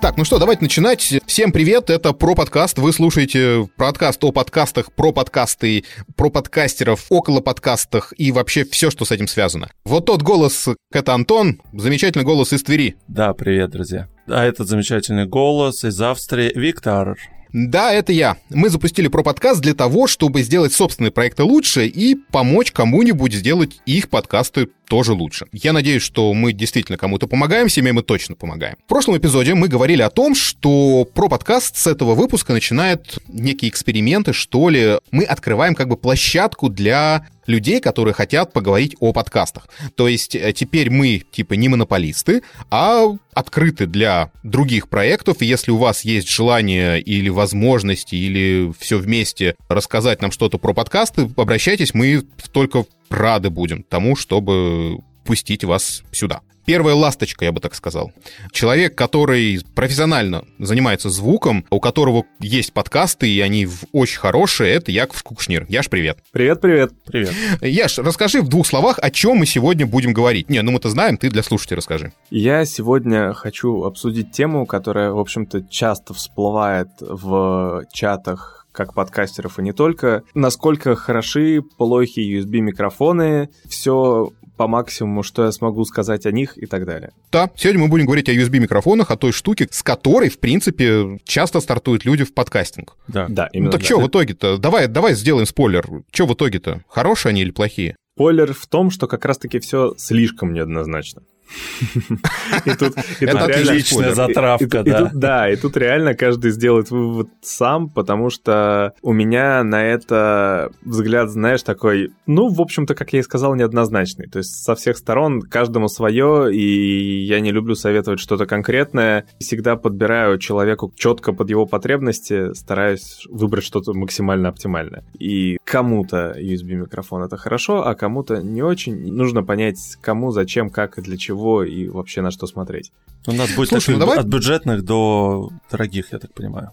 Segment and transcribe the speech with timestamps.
[0.00, 1.20] Так, ну что, давайте начинать.
[1.26, 2.78] Всем привет, это про подкаст.
[2.78, 5.84] Вы слушаете подкаст о подкастах, про подкасты,
[6.16, 9.68] про подкастеров, около подкастах и вообще все, что с этим связано.
[9.84, 12.96] Вот тот голос, это Антон, замечательный голос из Твери.
[13.08, 14.08] Да, привет, друзья.
[14.26, 17.18] А этот замечательный голос из Австрии Виктор.
[17.52, 18.36] Да, это я.
[18.48, 23.80] Мы запустили про подкаст для того, чтобы сделать собственные проекты лучше и помочь кому-нибудь сделать
[23.86, 25.46] их подкасты тоже лучше.
[25.52, 28.76] Я надеюсь, что мы действительно кому-то помогаем, себе мы точно помогаем.
[28.84, 33.70] В прошлом эпизоде мы говорили о том, что про подкаст с этого выпуска начинает некие
[33.70, 34.98] эксперименты, что ли.
[35.12, 39.68] Мы открываем как бы площадку для людей, которые хотят поговорить о подкастах.
[39.94, 45.42] То есть э, теперь мы типа не монополисты, а открыты для других проектов.
[45.42, 50.72] И если у вас есть желание или возможности, или все вместе рассказать нам что-то про
[50.72, 52.22] подкасты, обращайтесь, мы
[52.52, 56.40] только рады будем тому, чтобы пустить вас сюда.
[56.64, 58.12] Первая ласточка, я бы так сказал.
[58.52, 65.22] Человек, который профессионально занимается звуком, у которого есть подкасты, и они очень хорошие, это Яков
[65.22, 65.66] Кукшнир.
[65.68, 66.18] Яш, привет.
[66.32, 66.92] Привет, привет.
[67.06, 67.32] Привет.
[67.60, 70.48] Яш, расскажи в двух словах, о чем мы сегодня будем говорить.
[70.50, 72.12] Не, ну мы-то знаем, ты для слушателей расскажи.
[72.30, 79.62] Я сегодня хочу обсудить тему, которая, в общем-то, часто всплывает в чатах как подкастеров и
[79.62, 84.30] не только, насколько хороши, плохи USB-микрофоны, все
[84.60, 87.12] по максимуму, что я смогу сказать о них и так далее.
[87.32, 91.60] Да, сегодня мы будем говорить о USB-микрофонах, о той штуке, с которой, в принципе, часто
[91.60, 92.94] стартуют люди в подкастинг.
[93.08, 93.68] Да, да именно.
[93.68, 93.86] Ну так да.
[93.86, 94.58] что в итоге-то?
[94.58, 95.86] Давай, давай сделаем спойлер.
[96.12, 96.82] Что в итоге-то?
[96.90, 97.96] Хорошие они или плохие?
[98.18, 101.22] Спойлер в том, что как раз-таки все слишком неоднозначно.
[102.64, 105.10] И тут, Это отличная затравка, да.
[105.12, 111.30] Да, и тут реально каждый сделает вывод сам, потому что у меня на это взгляд,
[111.30, 114.28] знаешь, такой, ну, в общем-то, как я и сказал, неоднозначный.
[114.28, 119.26] То есть со всех сторон каждому свое, и я не люблю советовать что-то конкретное.
[119.38, 125.04] Всегда подбираю человеку четко под его потребности, стараюсь выбрать что-то максимально оптимальное.
[125.18, 129.12] И кому-то USB-микрофон это хорошо, а кому-то не очень.
[129.12, 132.92] Нужно понять, кому, зачем, как и для чего чего и вообще на что смотреть.
[133.26, 134.18] У нас будет Слушай, ну давай...
[134.18, 136.70] от бюджетных до дорогих, я так понимаю.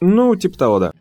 [0.00, 0.92] Ну, типа того, да.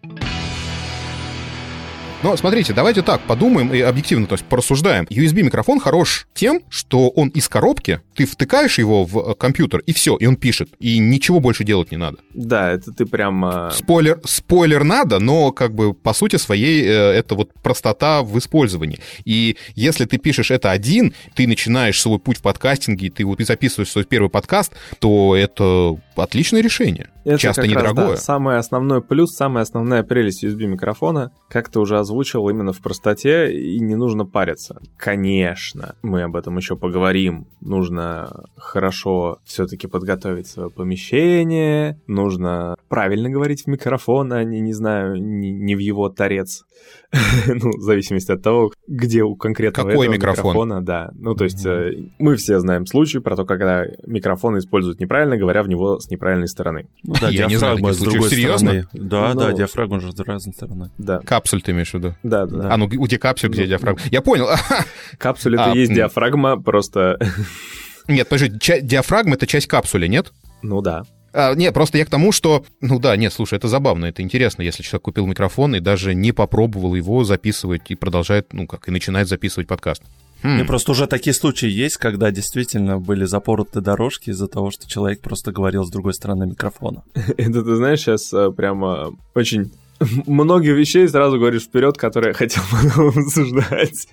[2.23, 5.05] Но смотрите, давайте так подумаем и объективно, то есть порассуждаем.
[5.05, 10.17] USB-микрофон хорош тем, что он из коробки, ты втыкаешь его в э, компьютер, и все,
[10.17, 12.17] и он пишет, и ничего больше делать не надо.
[12.33, 13.69] Да, это ты прям...
[13.71, 18.99] Спойлер, спойлер надо, но как бы по сути своей э, это вот простота в использовании.
[19.23, 23.91] И если ты пишешь это один, ты начинаешь свой путь в подкастинге, ты вот записываешь
[23.91, 27.09] свой первый подкаст, то это отличное решение.
[27.23, 28.09] Это Часто недорогое.
[28.11, 32.81] Раз, да, самый основной плюс, самая основная прелесть USB-микрофона, как ты уже озвучил, именно в
[32.81, 34.81] простоте, и не нужно париться.
[34.97, 37.47] Конечно, мы об этом еще поговорим.
[37.61, 45.21] Нужно хорошо все-таки подготовить свое помещение, нужно правильно говорить в микрофон, а не, не знаю,
[45.21, 46.63] не, не в его торец.
[47.47, 50.51] ну, в зависимости от того, где у конкретного Какой микрофон?
[50.51, 51.09] микрофона, да.
[51.13, 52.11] Ну, то есть mm-hmm.
[52.19, 56.47] мы все знаем случаи про то, когда микрофон используют неправильно, говоря в него с неправильной
[56.47, 56.87] стороны.
[57.03, 58.57] Ну, да, Я не знаю, с другой серьезно?
[58.57, 58.87] стороны.
[58.93, 60.91] Да, ну, да, диафрагма же с разной стороны.
[60.97, 61.19] Да.
[61.19, 62.15] Капсуль ты имеешь в виду?
[62.23, 62.73] Да, да.
[62.73, 64.01] А, ну у тебя капсуль, где ну, диафрагма?
[64.11, 64.47] Я понял.
[65.17, 67.17] Капсуль это а, есть диафрагма, просто...
[68.07, 70.31] Нет, подожди, диафрагма это часть капсули, нет?
[70.61, 71.03] Ну да.
[71.35, 72.63] А, нет, просто я к тому, что...
[72.79, 76.31] Ну да, нет, слушай, это забавно, это интересно, если человек купил микрофон и даже не
[76.31, 80.01] попробовал его записывать и продолжает, ну как, и начинает записывать подкаст.
[80.43, 80.55] Хм.
[80.55, 85.19] Мне просто уже такие случаи есть, когда действительно были запороты дорожки из-за того, что человек
[85.19, 87.03] просто говорил с другой стороны микрофона.
[87.37, 89.73] Это ты знаешь, сейчас э, прямо очень
[90.25, 92.63] многие вещей сразу говоришь вперед, которые я хотел
[92.95, 94.07] обсуждать.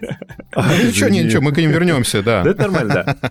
[0.57, 2.43] Ничего, ничего, мы к ним вернемся, да.
[2.43, 3.31] Да, это нормально, да.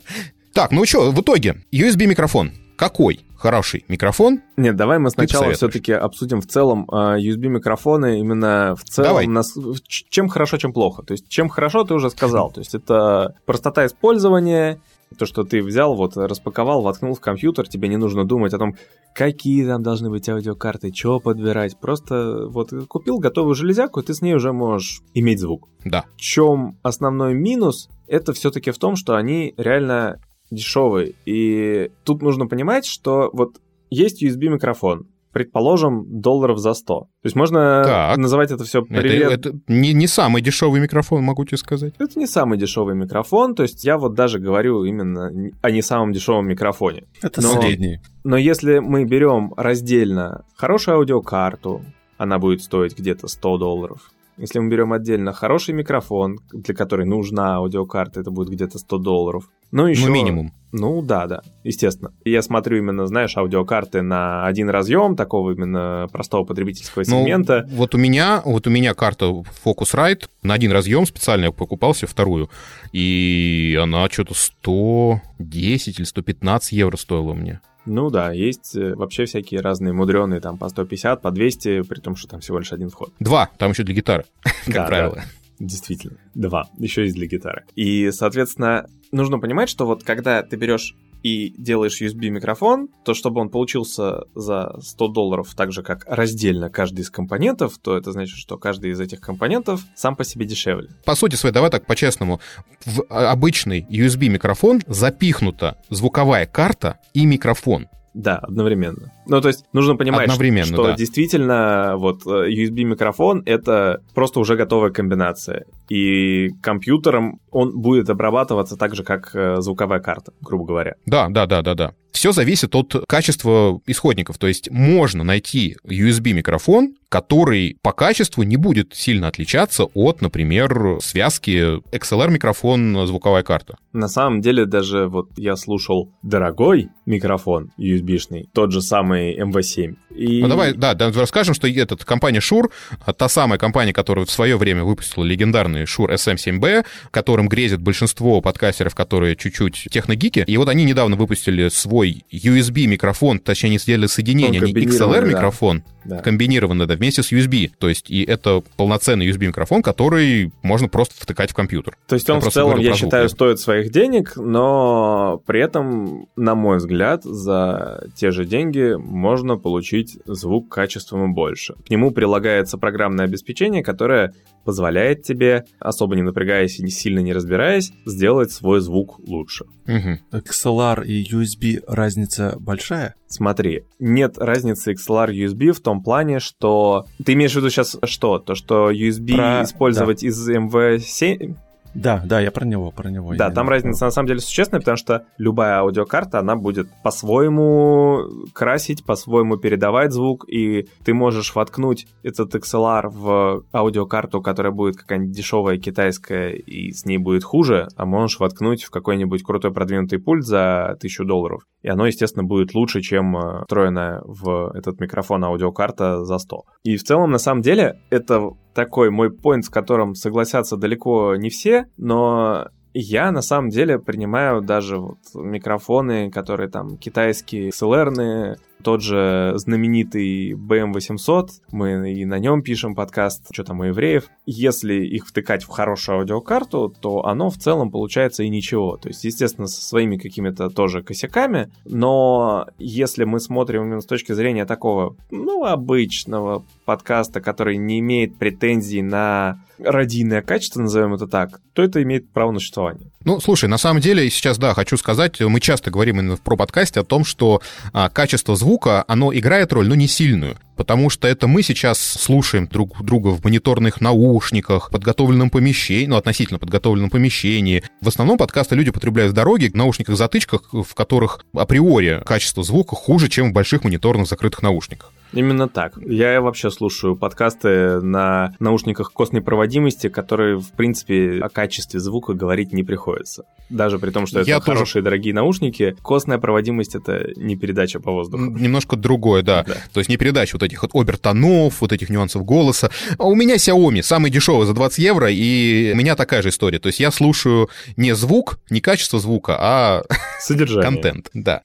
[0.53, 4.41] Так, ну что, в итоге, USB-микрофон какой хороший микрофон.
[4.55, 9.27] Нет, давай мы сначала все-таки обсудим в целом а, USB-микрофоны, именно в целом, давай.
[9.27, 9.57] Нас,
[9.87, 11.01] чем хорошо, чем плохо.
[11.01, 12.51] То есть, чем хорошо, ты уже сказал.
[12.51, 14.79] То есть, это простота использования,
[15.17, 18.75] то, что ты взял, вот, распаковал, воткнул в компьютер, тебе не нужно думать о том,
[19.13, 21.77] какие там должны быть аудиокарты, что подбирать.
[21.79, 25.67] Просто вот купил готовую железяку, и ты с ней уже можешь иметь звук.
[25.83, 26.05] Да.
[26.15, 27.89] В чем основной минус?
[28.07, 30.19] Это все-таки в том, что они реально
[30.51, 31.15] дешевый.
[31.25, 33.57] И тут нужно понимать, что вот
[33.89, 36.99] есть USB-микрофон, предположим, долларов за 100.
[36.99, 38.17] То есть можно так.
[38.17, 39.31] называть это все привет.
[39.31, 41.93] Это, это не, не самый дешевый микрофон, могу тебе сказать.
[41.99, 45.31] Это не самый дешевый микрофон, то есть я вот даже говорю именно
[45.61, 47.05] о не самом дешевом микрофоне.
[47.21, 47.99] Это но, средний.
[48.23, 51.81] Но если мы берем раздельно хорошую аудиокарту,
[52.17, 54.11] она будет стоить где-то 100 долларов.
[54.37, 59.49] Если мы берем отдельно хороший микрофон, для которой нужна аудиокарта, это будет где-то 100 долларов.
[59.71, 60.05] Ну, еще...
[60.05, 60.53] Ну, минимум.
[60.71, 62.13] Ну да, да, естественно.
[62.23, 67.67] Я смотрю именно, знаешь, аудиокарты на один разъем, такого именно простого потребительского Ну, сегмента.
[67.69, 72.07] вот у меня, вот у меня карта Focusrite на один разъем специально я покупал себе
[72.07, 72.49] вторую,
[72.93, 77.59] и она что-то 110 или 115 евро стоила мне.
[77.85, 82.15] Ну да, есть э, вообще всякие разные мудреные, там по 150, по 200, при том,
[82.15, 83.11] что там всего лишь один вход.
[83.19, 84.25] Два, там еще для гитары,
[84.65, 85.15] как Да, правило.
[85.15, 85.23] да.
[85.59, 86.17] Действительно.
[86.33, 86.69] Два.
[86.77, 87.65] Еще есть для гитары.
[87.75, 93.49] И, соответственно, нужно понимать, что вот когда ты берешь и делаешь USB-микрофон, то чтобы он
[93.49, 98.57] получился за 100 долларов так же, как раздельно каждый из компонентов, то это значит, что
[98.57, 100.89] каждый из этих компонентов сам по себе дешевле.
[101.05, 102.39] По сути своей, давай так по-честному,
[102.85, 107.87] в а, обычный USB-микрофон запихнута звуковая карта и микрофон.
[108.13, 109.11] Да, одновременно.
[109.25, 110.95] Ну, то есть нужно понимать, Одновременно, что да.
[110.95, 115.65] действительно вот э, USB-микрофон— это просто уже готовая комбинация.
[115.89, 120.95] И компьютером он будет обрабатываться так же, как э, звуковая карта, грубо говоря.
[121.05, 121.93] Да, да, да, да, да.
[122.11, 124.37] Все зависит от качества исходников.
[124.37, 131.81] То есть можно найти USB-микрофон, который по качеству не будет сильно отличаться от, например, связки
[131.93, 133.75] XLR-микрофон, звуковая карта.
[133.91, 139.95] На самом деле, даже вот я слушал дорогой микрофон USB-шный, тот же самый MV7.
[140.15, 140.41] И...
[140.41, 142.71] Ну, давай, да, да, расскажем, что этот компания Shure,
[143.17, 148.95] та самая компания, которая в свое время выпустила легендарный Shure SM7B, которым грезит большинство подкастеров,
[148.95, 150.45] которые чуть-чуть техногики.
[150.47, 156.17] И вот они недавно выпустили свой USB-микрофон, точнее, они сделали соединение, не комбинированный, XLR-микрофон, Да.
[156.19, 157.71] комбинированный, да, вместе с USB.
[157.77, 161.97] То есть, и это полноценный USB-микрофон, который можно просто втыкать в компьютер.
[162.07, 166.27] То есть Я он в просто целом, я считаю, стоит своих денег, но при этом,
[166.35, 171.75] на мой взгляд, за те же деньги можно получить звук качеством больше.
[171.85, 174.33] К нему прилагается программное обеспечение, которое
[174.65, 179.65] позволяет тебе, особо не напрягаясь и не сильно не разбираясь, сделать свой звук лучше.
[179.87, 180.19] Мгм.
[180.31, 183.15] XLR и USB разница большая?
[183.27, 187.05] Смотри, нет разницы XLR USB в том плане, что...
[187.23, 188.39] Ты имеешь в виду сейчас что?
[188.39, 191.55] То, что USB Про- использовать из MV7,
[191.93, 193.33] Да, да, я про него, про него.
[193.35, 198.23] Да, там разница на самом деле существенная, потому что любая аудиокарта, она будет по-своему
[198.53, 205.35] красить, по-своему передавать звук, и ты можешь воткнуть этот XLR в аудиокарту, которая будет какая-нибудь
[205.35, 210.45] дешевая китайская, и с ней будет хуже, а можешь воткнуть в какой-нибудь крутой продвинутый пульт
[210.45, 211.63] за 1000 долларов.
[211.81, 216.63] И оно, естественно, будет лучше, чем э, встроенная в этот микрофон аудиокарта за 100.
[216.83, 221.49] И в целом, на самом деле, это такой мой point, с которым согласятся далеко не
[221.49, 229.01] все, но я на самом деле принимаю даже вот микрофоны, которые там китайские, XLR-ные, тот
[229.01, 234.29] же знаменитый BM800, мы и на нем пишем подкаст, что там у евреев.
[234.45, 238.97] Если их втыкать в хорошую аудиокарту, то оно в целом получается и ничего.
[238.97, 244.33] То есть, естественно, со своими какими-то тоже косяками, но если мы смотрим именно с точки
[244.33, 251.61] зрения такого, ну, обычного подкаста, который не имеет претензий на радийное качество, назовем это так,
[251.73, 253.11] то это имеет право на существование.
[253.23, 256.55] Ну, слушай, на самом деле, сейчас, да, хочу сказать, мы часто говорим именно в про
[256.55, 257.61] подкасте о том, что
[257.93, 260.57] а, качество звука, оно играет роль, но не сильную.
[260.75, 266.15] Потому что это мы сейчас слушаем друг друга в мониторных наушниках, в подготовленном помещении, ну,
[266.15, 267.83] относительно подготовленном помещении.
[268.01, 273.29] В основном подкасты люди потребляют в дороге, в наушниках-затычках, в которых априори качество звука хуже,
[273.29, 275.11] чем в больших мониторных закрытых наушниках.
[275.33, 275.93] Именно так.
[276.05, 282.73] Я вообще слушаю подкасты на наушниках костной проводимости, которые, в принципе, о качестве звука говорить
[282.73, 283.43] не приходится.
[283.69, 287.99] Даже при том, что это Я тоже- хорошие дорогие наушники, костная проводимость— это не передача
[288.01, 288.43] по воздуху.
[288.43, 289.63] Немножко другое, да.
[289.63, 289.75] Да.
[289.93, 292.91] То есть не передача вот этих вот обертонов, вот этих нюансов голоса.
[293.17, 296.79] А у меня Xiaomi, самый дешевый за 20 евро, и у меня такая же история.
[296.79, 300.03] То есть я слушаю не звук, не качество звука, а
[300.39, 300.83] Содержание.
[300.91, 301.61] контент, да.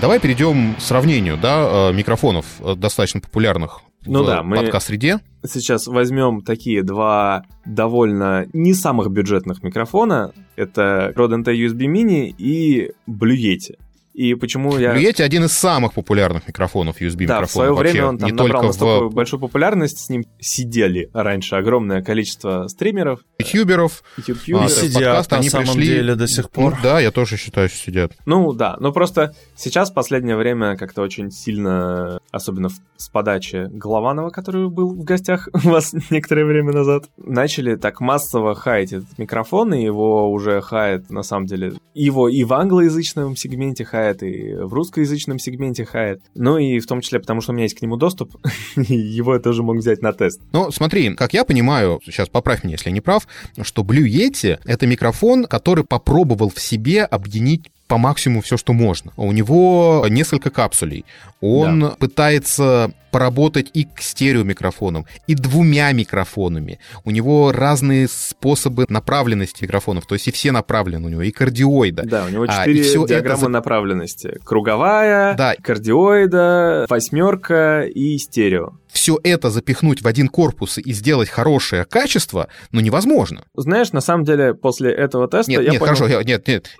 [0.00, 5.18] Давай перейдем к сравнению, да, э, микрофонов э, достаточно популярных Ну в да, мы- подкаст-среде.
[5.44, 10.32] Сейчас возьмем такие два довольно не самых бюджетных микрофона.
[10.54, 13.76] Это Rode NT USB Mini и Blue Yeti.
[14.18, 14.96] И почему я...
[14.96, 18.26] Blue Yeti один из самых популярных микрофонов USB Да, в свое вообще, время он там
[18.26, 24.02] не набрал только настолько в большую популярность, с ним сидели раньше огромное количество стримеров, ютуберов.
[24.16, 24.64] ютуберов.
[24.64, 26.72] А, сидят подкасты, на они самом пришли- деле до сих пор.
[26.72, 28.10] Ну да, я тоже считаю, что сидят.
[28.26, 33.68] Ну да, но просто сейчас в последнее время как-то очень сильно, особенно в- с подачи
[33.70, 39.16] Голованова, который был в гостях у вас некоторое время назад, начали так массово хаять этот
[39.16, 44.22] микрофон, и его уже хает, на самом деле, его и в англоязычном сегменте хает, хает,
[44.22, 46.20] и в русскоязычном сегменте хает.
[46.34, 48.36] Ну и в том числе потому, что у меня есть к нему доступ,
[48.76, 50.40] его я тоже мог взять на тест.
[50.52, 53.26] Ну, смотри, как я понимаю, сейчас поправь меня, если я не прав,
[53.62, 59.12] что Blue Yeti— это микрофон, который попробовал в себе объединить по максимуму все, что можно.
[59.16, 61.04] У него несколько капсулей.
[61.40, 61.88] Он да.
[61.98, 66.78] пытается поработать и к стереомикрофонам, и двумя микрофонами.
[67.04, 72.02] У него разные способы направленности микрофонов, то есть и все направлены у него, и кардиоида.
[72.04, 73.48] Да, у него четыре а, диаграммы это...
[73.48, 74.38] направленности.
[74.44, 75.54] Круговая, да.
[75.62, 82.80] кардиоида, восьмерка и стерео все это запихнуть в один корпус и сделать хорошее качество, ну,
[82.80, 83.44] невозможно.
[83.54, 85.94] Знаешь, на самом деле, после этого теста нет, я нет, понял...
[85.94, 86.70] хорошо, нет, нет,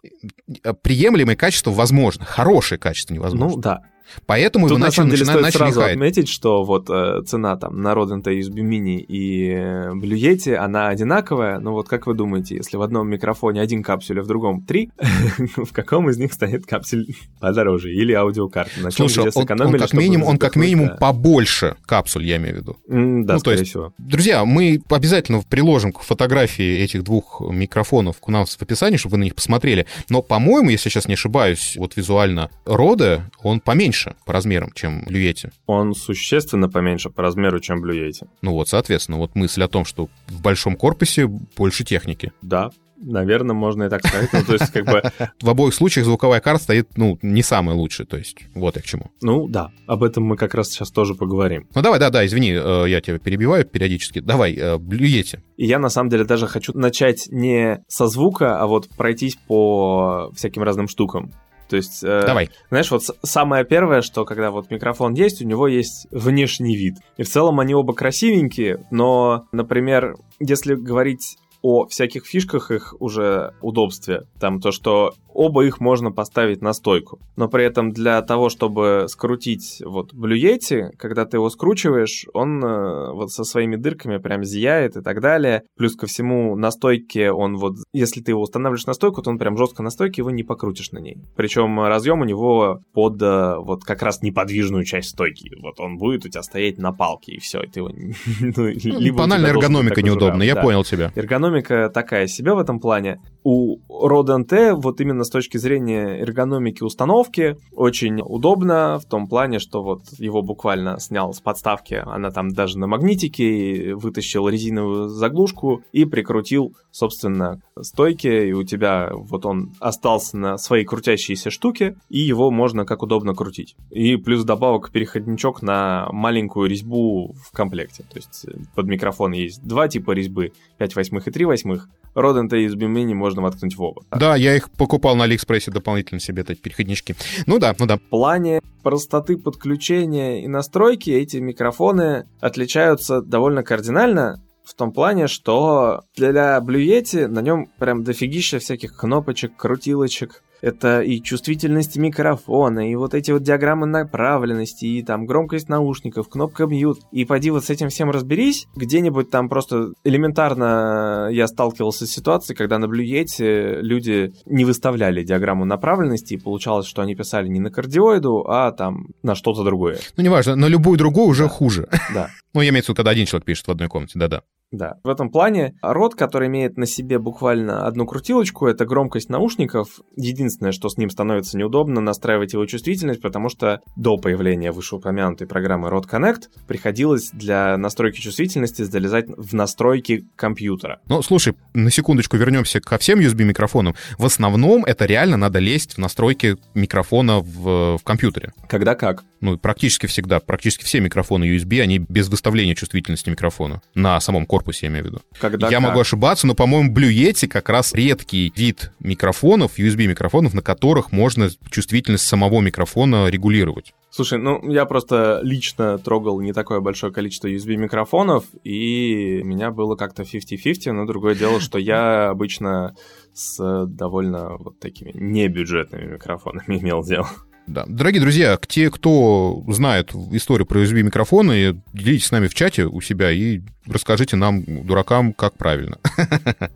[0.83, 3.57] приемлемое качество возможно, хорошее качество невозможно.
[3.57, 3.83] Ну, да.
[4.27, 5.93] Поэтому Тут, вы на самом деле, начали, стоит сразу хаять.
[5.93, 10.89] отметить, что вот э, цена там на Rodent USB Mini и э, Blue Yeti, она
[10.89, 14.63] одинаковая, но вот как вы думаете, если в одном микрофоне один капсюль, а в другом
[14.63, 14.91] три,
[15.57, 17.07] в каком из них станет капсюль
[17.41, 17.93] подороже?
[17.93, 18.81] Или аудиокарта?
[18.81, 22.59] На чем Слушай, он, он как минимум, он как минимум побольше капсуль, я имею в
[22.59, 22.77] виду.
[22.89, 23.93] Mm, да, ну, то есть, всего.
[23.99, 29.19] Друзья, мы обязательно приложим к фотографии этих двух микрофонов у нас в описании, чтобы вы
[29.19, 29.87] на них посмотрели.
[30.09, 35.03] Но, по-моему, если я сейчас не ошибаюсь, вот визуально Роде, он поменьше по размерам, чем
[35.09, 35.51] Yeti.
[35.67, 38.29] Он существенно поменьше по размеру, чем Blue Yeti.
[38.43, 42.33] Ну вот, соответственно, вот мысль о том, что в большом корпусе больше техники.
[42.43, 44.29] Да, Наверное, можно и так сказать.
[44.33, 45.03] Ну, то есть, как бы...
[45.41, 48.85] В обоих случаях звуковая карта стоит, ну, не самая лучшая, то есть, вот я к
[48.85, 49.11] чему.
[49.23, 51.69] Ну, да, об этом мы как раз сейчас тоже поговорим.
[51.75, 54.19] Ну, давай, да-да, извини, э, я тебя перебиваю периодически.
[54.19, 55.43] Давай, э, блюете.
[55.57, 60.33] И я, на самом деле, даже хочу начать не со звука, а вот пройтись по
[60.35, 61.33] всяким разным штукам.
[61.69, 62.51] То есть, э, Давай.
[62.71, 66.97] знаешь, вот самое первое, что когда вот микрофон есть, у него есть внешний вид.
[67.17, 73.55] И в целом они оба красивенькие, но, например, если говорить о всяких фишках их уже
[73.61, 74.23] удобстве.
[74.41, 77.21] Там то, что оба их можно поставить на стойку.
[77.37, 83.13] Но при этом для того, чтобы скрутить вот Yeti, когда ты его скручиваешь, он э,
[83.13, 85.63] вот со своими дырками прям зияет и так далее.
[85.77, 89.39] Плюс ко всему на стойке он вот, если ты его устанавливаешь на стойку, то он
[89.39, 91.19] прям жестко на стойке, его не покрутишь на ней.
[91.37, 95.53] Причем разъем у него под э, вот как раз неподвижную часть стойки.
[95.63, 97.91] Вот он будет у тебя стоять на палке и все, и ты его...
[98.41, 101.13] Ну, банальная эргономика неудобная, я понял тебя.
[101.15, 103.21] Эргономика такая себе в этом плане.
[103.45, 109.59] У Rode NT вот именно с точки зрения эргономики установки очень удобно в том плане,
[109.59, 115.83] что вот его буквально снял с подставки, она там даже на магнитике, вытащил резиновую заглушку
[115.93, 122.19] и прикрутил, собственно, стойки, и у тебя вот он остался на своей крутящейся штуке, и
[122.19, 123.77] его можно как удобно крутить.
[123.91, 128.05] И плюс добавок переходничок на маленькую резьбу в комплекте.
[128.11, 131.89] То есть под микрофон есть два типа резьбы, 5 восьмых и 3 восьмых.
[132.15, 134.03] Rode NT и Mini можно воткнуть в оба.
[134.11, 137.15] Да, я их покупал на Алиэкспрессе дополнительно себе, эти переходнички.
[137.47, 137.97] Ну да, ну да.
[137.97, 146.03] В плане простоты подключения и настройки эти микрофоны отличаются довольно кардинально в том плане, что
[146.15, 153.15] для Yeti на нем прям дофигища всяких кнопочек, крутилочек, это и чувствительность микрофона, и вот
[153.15, 156.99] эти вот диаграммы направленности, и там громкость наушников, кнопка mute.
[157.13, 158.67] И пойди вот с этим всем разберись.
[158.77, 165.65] Где-нибудь там просто элементарно я сталкивался с ситуацией, когда на Yeti люди не выставляли диаграмму
[165.65, 169.99] направленности, и получалось, что они писали не на кардиоиду, а там на что-то другое.
[170.17, 171.49] Ну, неважно, на любую другую уже да.
[171.49, 171.89] хуже.
[172.15, 172.31] Да.
[172.55, 174.43] Ну, я имею в виду, когда один человек пишет в одной комнате, да-да.
[174.71, 180.01] Да, в этом плане рот, который имеет на себе буквально одну крутилочку, это громкость наушников.
[180.15, 185.89] Единственное, что с ним становится неудобно, настраивать его чувствительность, потому что до появления вышеупомянутой программы
[185.89, 191.01] Rode Connect приходилось для настройки чувствительности залезать в настройки компьютера.
[191.09, 193.95] Ну, слушай, на секундочку вернемся ко всем USB-микрофонам.
[194.19, 198.53] В основном это реально надо лезть в настройки микрофона в, в компьютере.
[198.69, 199.25] Когда как?
[199.41, 200.41] Ну, практически всегда.
[200.41, 205.07] Практически все микрофоны USB, они без выставления чувствительности микрофона на самом корпусе, я имею в
[205.09, 205.21] виду.
[205.41, 205.89] Когда я как?
[205.89, 212.27] могу ошибаться, но, по-моему, Yeti как раз редкий вид микрофонов, USB-микрофонов, на которых можно чувствительность
[212.27, 213.95] самого микрофона регулировать.
[214.11, 220.23] Слушай, ну я просто лично трогал не такое большое количество USB-микрофонов, и меня было как-то
[220.23, 222.97] 50-50, но другое дело, что я обычно
[223.35, 227.29] с довольно вот такими небюджетными микрофонами имел дело.
[227.69, 227.85] Да.
[227.87, 233.31] Дорогие друзья, те, кто знает историю про USB-микрофоны, делитесь с нами в чате у себя
[233.31, 235.99] и расскажите нам, дуракам, как правильно.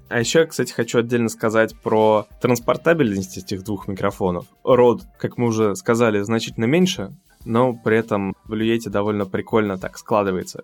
[0.09, 4.45] А еще, кстати, хочу отдельно сказать про транспортабельность этих двух микрофонов.
[4.63, 7.13] Род, как мы уже сказали, значительно меньше,
[7.45, 10.63] но при этом в Blue довольно прикольно так складывается.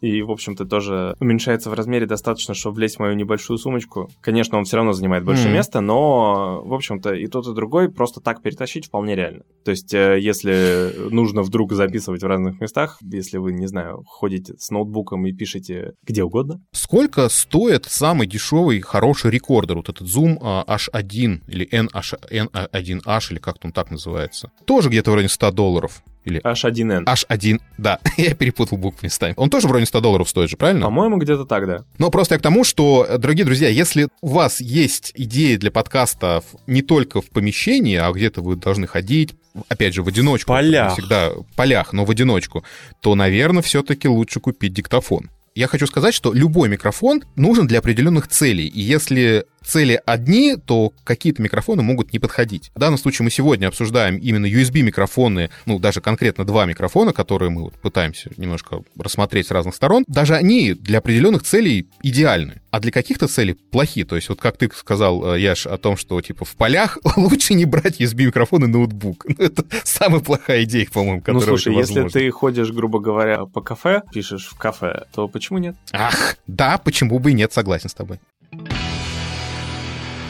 [0.00, 4.10] И, в общем-то, тоже уменьшается в размере достаточно, чтобы влезть в мою небольшую сумочку.
[4.20, 5.52] Конечно, он все равно занимает больше mm-hmm.
[5.52, 9.42] места, но, в общем-то, и тот, и другой просто так перетащить вполне реально.
[9.64, 14.54] То есть, э, если нужно вдруг записывать в разных местах, если вы, не знаю, ходите
[14.58, 16.60] с ноутбуком и пишете где угодно.
[16.72, 19.76] Сколько стоит самый дешевый хороший рекордер?
[19.76, 24.50] Вот этот Zoom H1 или NH1H или как он так называется?
[24.64, 26.02] Тоже где-то в районе 100 долларов.
[26.24, 26.40] Или...
[26.40, 27.04] H1N.
[27.04, 27.98] H1, да.
[28.16, 29.34] Я перепутал буквы местами.
[29.36, 30.84] Он тоже в районе 100 долларов стоит же, правильно?
[30.84, 31.84] По-моему, где-то так, да.
[31.98, 36.44] Но просто я к тому, что, дорогие друзья, если у вас есть идеи для подкастов
[36.66, 39.34] не только в помещении, а где-то вы должны ходить,
[39.68, 40.48] опять же, в одиночку.
[40.48, 40.92] Полях.
[40.92, 42.64] Всегда в полях, но в одиночку,
[43.00, 45.30] то, наверное, все-таки лучше купить диктофон.
[45.54, 48.66] Я хочу сказать, что любой микрофон нужен для определенных целей.
[48.66, 52.70] И если цели одни, то какие-то микрофоны могут не подходить.
[52.74, 57.62] В данном случае мы сегодня обсуждаем именно USB-микрофоны, ну, даже конкретно два микрофона, которые мы
[57.62, 60.04] вот пытаемся немножко рассмотреть с разных сторон.
[60.06, 64.04] Даже они для определенных целей идеальны, а для каких-то целей плохи.
[64.04, 67.54] То есть вот как ты сказал, э, Яш, о том, что типа в полях лучше
[67.54, 69.26] не брать USB-микрофон и ноутбук.
[69.28, 73.60] Ну, это самая плохая идея, по-моему, которая Ну, слушай, если ты ходишь, грубо говоря, по
[73.60, 75.76] кафе, пишешь в кафе, то почему нет?
[75.92, 78.20] Ах, да, почему бы и нет, согласен с тобой.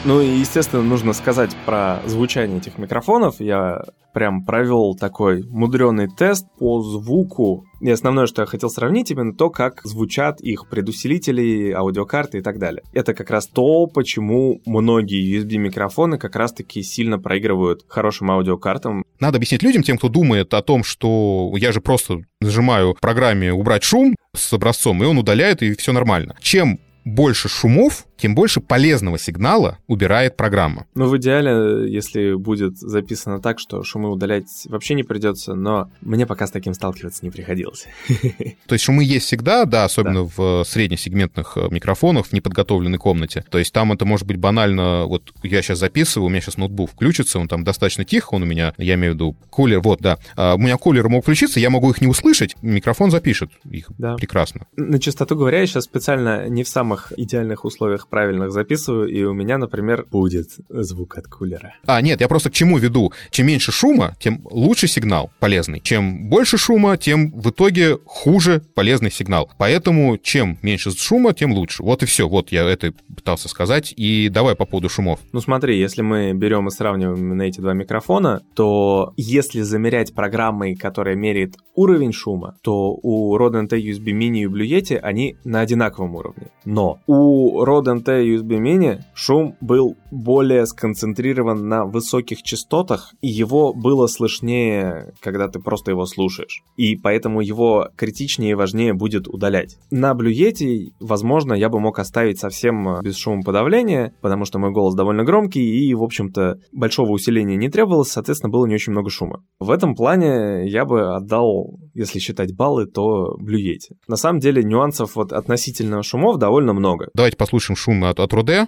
[0.03, 3.39] Ну и, естественно, нужно сказать про звучание этих микрофонов.
[3.39, 7.65] Я прям провел такой мудреный тест по звуку.
[7.81, 12.57] И основное, что я хотел сравнить, именно то, как звучат их предусилители, аудиокарты и так
[12.57, 12.81] далее.
[12.93, 19.03] Это как раз то, почему многие USB-микрофоны как раз-таки сильно проигрывают хорошим аудиокартам.
[19.19, 23.53] Надо объяснить людям, тем, кто думает о том, что я же просто нажимаю в программе
[23.53, 26.35] «Убрать шум» с образцом, и он удаляет, и все нормально.
[26.41, 30.85] Чем больше шумов, тем больше полезного сигнала убирает программа.
[30.93, 36.27] Ну, в идеале, если будет записано так, что шумы удалять вообще не придется, но мне
[36.27, 37.87] пока с таким сталкиваться не приходилось.
[38.67, 40.31] То есть шумы есть всегда, да, особенно да.
[40.35, 43.43] в среднесегментных э, микрофонах в неподготовленной комнате.
[43.49, 46.91] То есть там это может быть банально, вот я сейчас записываю, у меня сейчас ноутбук
[46.91, 50.19] включится, он там достаточно тихо, он у меня, я имею в виду кулер, вот, да.
[50.35, 54.15] А у меня кулеры могут включиться, я могу их не услышать, микрофон запишет их да.
[54.15, 54.67] прекрасно.
[54.75, 59.33] На чистоту говоря, я сейчас специально не в самых идеальных условиях правильных записываю, и у
[59.33, 61.73] меня, например, будет звук от кулера.
[61.85, 63.11] А, нет, я просто к чему веду?
[63.29, 65.79] Чем меньше шума, тем лучше сигнал полезный.
[65.79, 69.49] Чем больше шума, тем в итоге хуже полезный сигнал.
[69.57, 71.83] Поэтому чем меньше шума, тем лучше.
[71.83, 72.27] Вот и все.
[72.27, 73.93] Вот я это пытался сказать.
[73.95, 75.19] И давай по поводу шумов.
[75.31, 80.75] Ну смотри, если мы берем и сравниваем на эти два микрофона, то если замерять программой,
[80.75, 85.61] которая меряет уровень шума, то у Rode NT USB Mini и Blue Yeti они на
[85.61, 86.47] одинаковом уровне.
[86.65, 93.73] Но у Rode NT USB Mini шум был более сконцентрирован на высоких частотах, и его
[93.73, 96.63] было слышнее, когда ты просто его слушаешь.
[96.77, 99.77] И поэтому его критичнее и важнее будет удалять.
[99.89, 105.23] На Yeti, возможно, я бы мог оставить совсем без шумоподавления, потому что мой голос довольно
[105.23, 109.43] громкий, и, в общем-то, большого усиления не требовалось, соответственно, было не очень много шума.
[109.59, 113.95] В этом плане я бы отдал, если считать баллы, то Yeti.
[114.07, 117.09] На самом деле нюансов вот относительно шумов довольно много.
[117.13, 118.67] Давайте послушаем шум от, от Руде.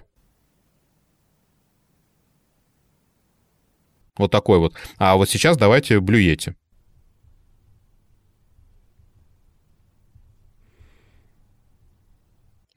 [4.18, 4.76] Вот такой вот.
[4.98, 6.56] А вот сейчас давайте блюете.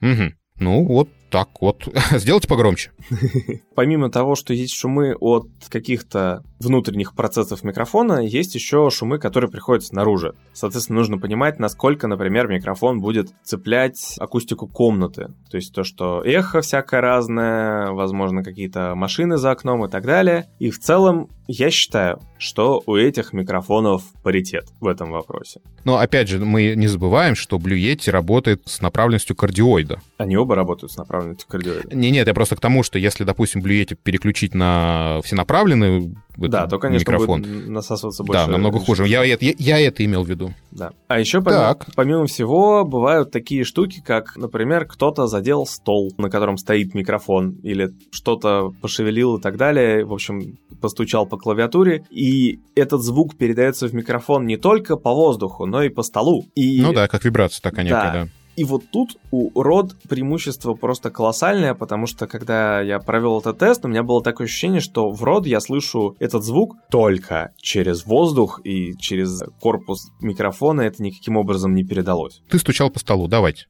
[0.01, 0.33] Угу.
[0.59, 1.87] Ну, вот так вот.
[2.11, 2.91] Сделайте погромче.
[3.75, 9.83] Помимо того, что есть шумы от каких-то внутренних процессов микрофона, есть еще шумы, которые приходят
[9.83, 10.33] снаружи.
[10.53, 15.27] Соответственно, нужно понимать, насколько, например, микрофон будет цеплять акустику комнаты.
[15.51, 20.47] То есть то, что эхо всякое разное, возможно, какие-то машины за окном и так далее.
[20.59, 25.61] И в целом, я считаю, что у этих микрофонов паритет в этом вопросе.
[25.85, 30.01] Но опять же, мы не забываем, что Blue Yeti работает с направленностью кардиоида.
[30.17, 31.16] Они оба работают с направленностью
[31.47, 31.95] кардиоида.
[31.95, 36.77] Не, нет, я просто к тому, что если, допустим, Yeti переключить на всенаправленный да, то,
[36.77, 37.41] конечно, микрофон.
[37.41, 38.45] будет насасываться больше.
[38.45, 39.07] Да, намного хуже.
[39.07, 40.53] Я, я, я это имел в виду.
[40.71, 40.91] Да.
[41.07, 46.57] А еще, помимо, помимо всего, бывают такие штуки, как, например, кто-то задел стол, на котором
[46.57, 50.05] стоит микрофон, или что-то пошевелил и так далее.
[50.05, 55.65] В общем, постучал по клавиатуре, и этот звук передается в микрофон не только по воздуху,
[55.65, 56.45] но и по столу.
[56.55, 56.81] И...
[56.81, 58.27] Ну да, как вибрация такая некая, да.
[58.57, 63.85] И вот тут у род преимущество просто колоссальное, потому что когда я провел этот тест,
[63.85, 68.59] у меня было такое ощущение, что в род я слышу этот звук только через воздух
[68.63, 72.41] и через корпус микрофона это никаким образом не передалось.
[72.49, 73.67] Ты стучал по столу, давайте.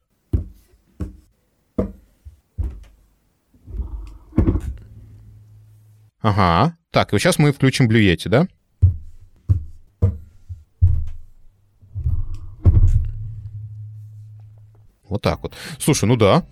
[6.22, 6.78] Ага.
[6.90, 8.48] Так, и вот сейчас мы включим блюете, да?
[15.08, 15.54] Вот так вот.
[15.78, 16.44] Слушай, ну да,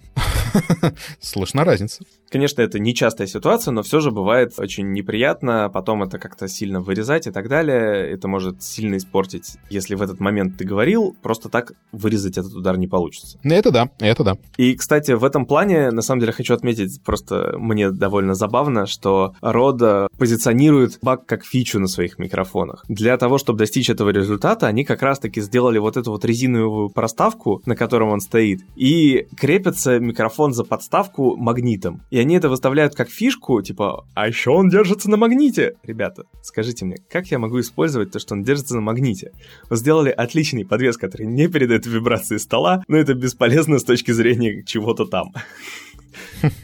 [1.20, 2.04] слышна разница.
[2.30, 7.26] Конечно, это нечастая ситуация, но все же бывает очень неприятно, потом это как-то сильно вырезать
[7.26, 8.10] и так далее.
[8.10, 12.76] Это может сильно испортить, если в этот момент ты говорил, просто так вырезать этот удар
[12.78, 13.38] не получится.
[13.44, 14.36] Это да, это да.
[14.56, 19.34] И, кстати, в этом плане, на самом деле, хочу отметить, просто мне довольно забавно, что
[19.40, 22.84] Рода позиционирует баг как фичу на своих микрофонах.
[22.88, 27.62] Для того, чтобы достичь этого результата, они как раз-таки сделали вот эту вот резиновую проставку,
[27.66, 32.02] на котором он стоит, и крепится микрофон за подставку магнитом.
[32.16, 35.74] И они это выставляют как фишку, типа, а еще он держится на магните.
[35.82, 39.32] Ребята, скажите мне, как я могу использовать то, что он держится на магните?
[39.68, 44.64] Вы сделали отличный подвес, который не передает вибрации стола, но это бесполезно с точки зрения
[44.64, 45.34] чего-то там.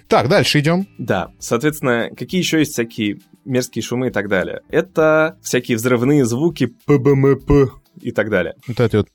[0.09, 0.87] Так, дальше идем.
[0.97, 4.63] Да, соответственно, какие еще есть всякие мерзкие шумы и так далее?
[4.71, 8.55] Это всякие взрывные звуки ПБМП и так далее.
[8.67, 9.09] Вот это вот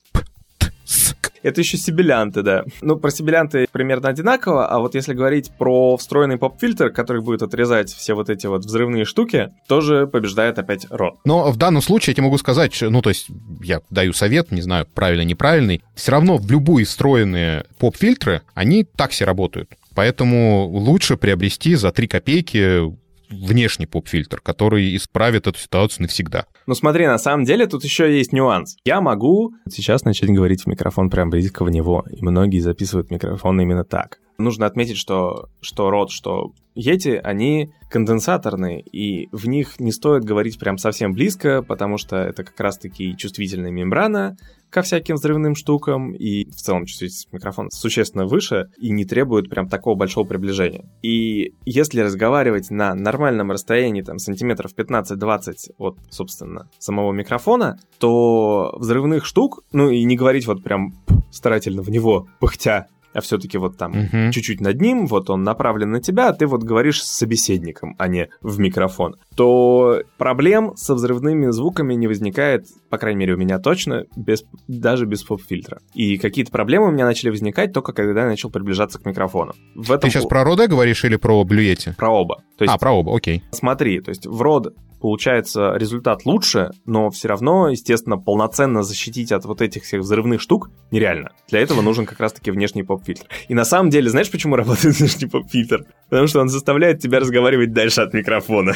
[1.44, 2.64] это еще сибилянты, да.
[2.82, 7.94] Ну, про сибилянты примерно одинаково, а вот если говорить про встроенный поп-фильтр, который будет отрезать
[7.94, 11.16] все вот эти вот взрывные штуки, тоже побеждает опять рот.
[11.26, 13.28] Но в данном случае я тебе могу сказать, ну, то есть
[13.62, 19.12] я даю совет, не знаю, правильно, неправильный, все равно в любые встроенные поп-фильтры, они так
[19.12, 19.70] все работают.
[19.96, 22.82] Поэтому лучше приобрести за 3 копейки
[23.30, 26.46] внешний поп-фильтр, который исправит эту ситуацию навсегда.
[26.68, 28.76] Ну смотри, на самом деле тут еще есть нюанс.
[28.84, 33.60] Я могу сейчас начать говорить в микрофон прям близко в него, и многие записывают микрофон
[33.62, 34.20] именно так.
[34.38, 40.60] Нужно отметить, что, что рот, что Yeti, они конденсаторные, и в них не стоит говорить
[40.60, 44.38] прям совсем близко, потому что это как раз-таки чувствительная мембрана
[44.70, 49.70] ко всяким взрывным штукам, и в целом чувствительность микрофона существенно выше и не требует прям
[49.70, 50.86] такого большого приближения.
[51.02, 59.26] И если разговаривать на нормальном расстоянии, там, сантиметров 15-20 от, собственно, самого микрофона, то взрывных
[59.26, 60.94] штук, ну и не говорить вот прям
[61.32, 64.32] старательно в него, пыхтя, а все-таки вот там uh-huh.
[64.32, 68.08] чуть-чуть над ним, вот он направлен на тебя, а ты вот говоришь с собеседником, а
[68.08, 73.60] не в микрофон, то проблем со взрывными звуками не возникает, по крайней мере, у меня
[73.60, 75.80] точно, без, даже без поп-фильтра.
[75.94, 79.54] И какие-то проблемы у меня начали возникать только когда я начал приближаться к микрофону.
[79.76, 80.10] В этом...
[80.10, 81.96] Ты сейчас про Роде говоришь или про Блюете?
[81.98, 82.44] Про оба.
[82.58, 83.44] То есть, а, про оба, окей.
[83.52, 89.46] Смотри, то есть в Род получается результат лучше, но все равно, естественно, полноценно защитить от
[89.46, 91.32] вот этих всех взрывных штук нереально.
[91.50, 93.28] Для этого нужен как раз-таки внешний поп-фильтр.
[93.48, 95.86] И на самом деле, знаешь, почему работает внешний поп-фильтр?
[96.10, 98.74] Потому что он заставляет тебя разговаривать дальше от микрофона.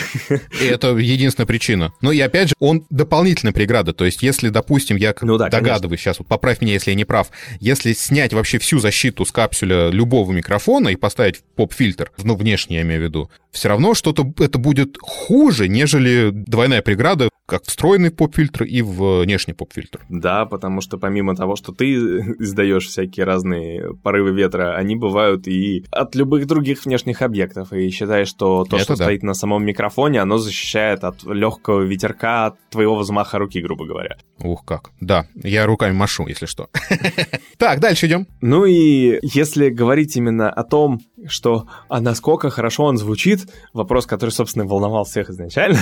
[0.61, 1.93] И это единственная причина.
[2.01, 3.93] Ну и опять же, он дополнительная преграда.
[3.93, 5.97] То есть, если, допустим, я ну, да, догадываюсь, конечно.
[5.97, 9.89] сейчас вот поправь меня, если я не прав, если снять вообще всю защиту с капсуля
[9.89, 14.57] любого микрофона и поставить поп-фильтр, ну, внешний я имею в виду, все равно что-то это
[14.57, 19.99] будет хуже, нежели двойная преграда, как встроенный поп-фильтр и внешний поп-фильтр.
[20.07, 25.85] Да, потому что помимо того, что ты издаешь всякие разные порывы ветра, они бывают и
[25.91, 27.73] от любых других внешних объектов.
[27.73, 29.05] И считаешь, что то, это что да.
[29.05, 34.17] стоит на самом микрофоне, оно защищает от легкого ветерка, от твоего взмаха руки, грубо говоря.
[34.39, 34.91] Ух как.
[34.99, 36.69] Да, я руками машу, если что.
[37.57, 38.25] Так, дальше идем.
[38.41, 44.31] Ну и если говорить именно о том, что а насколько хорошо он звучит, вопрос, который,
[44.31, 45.79] собственно, волновал всех изначально,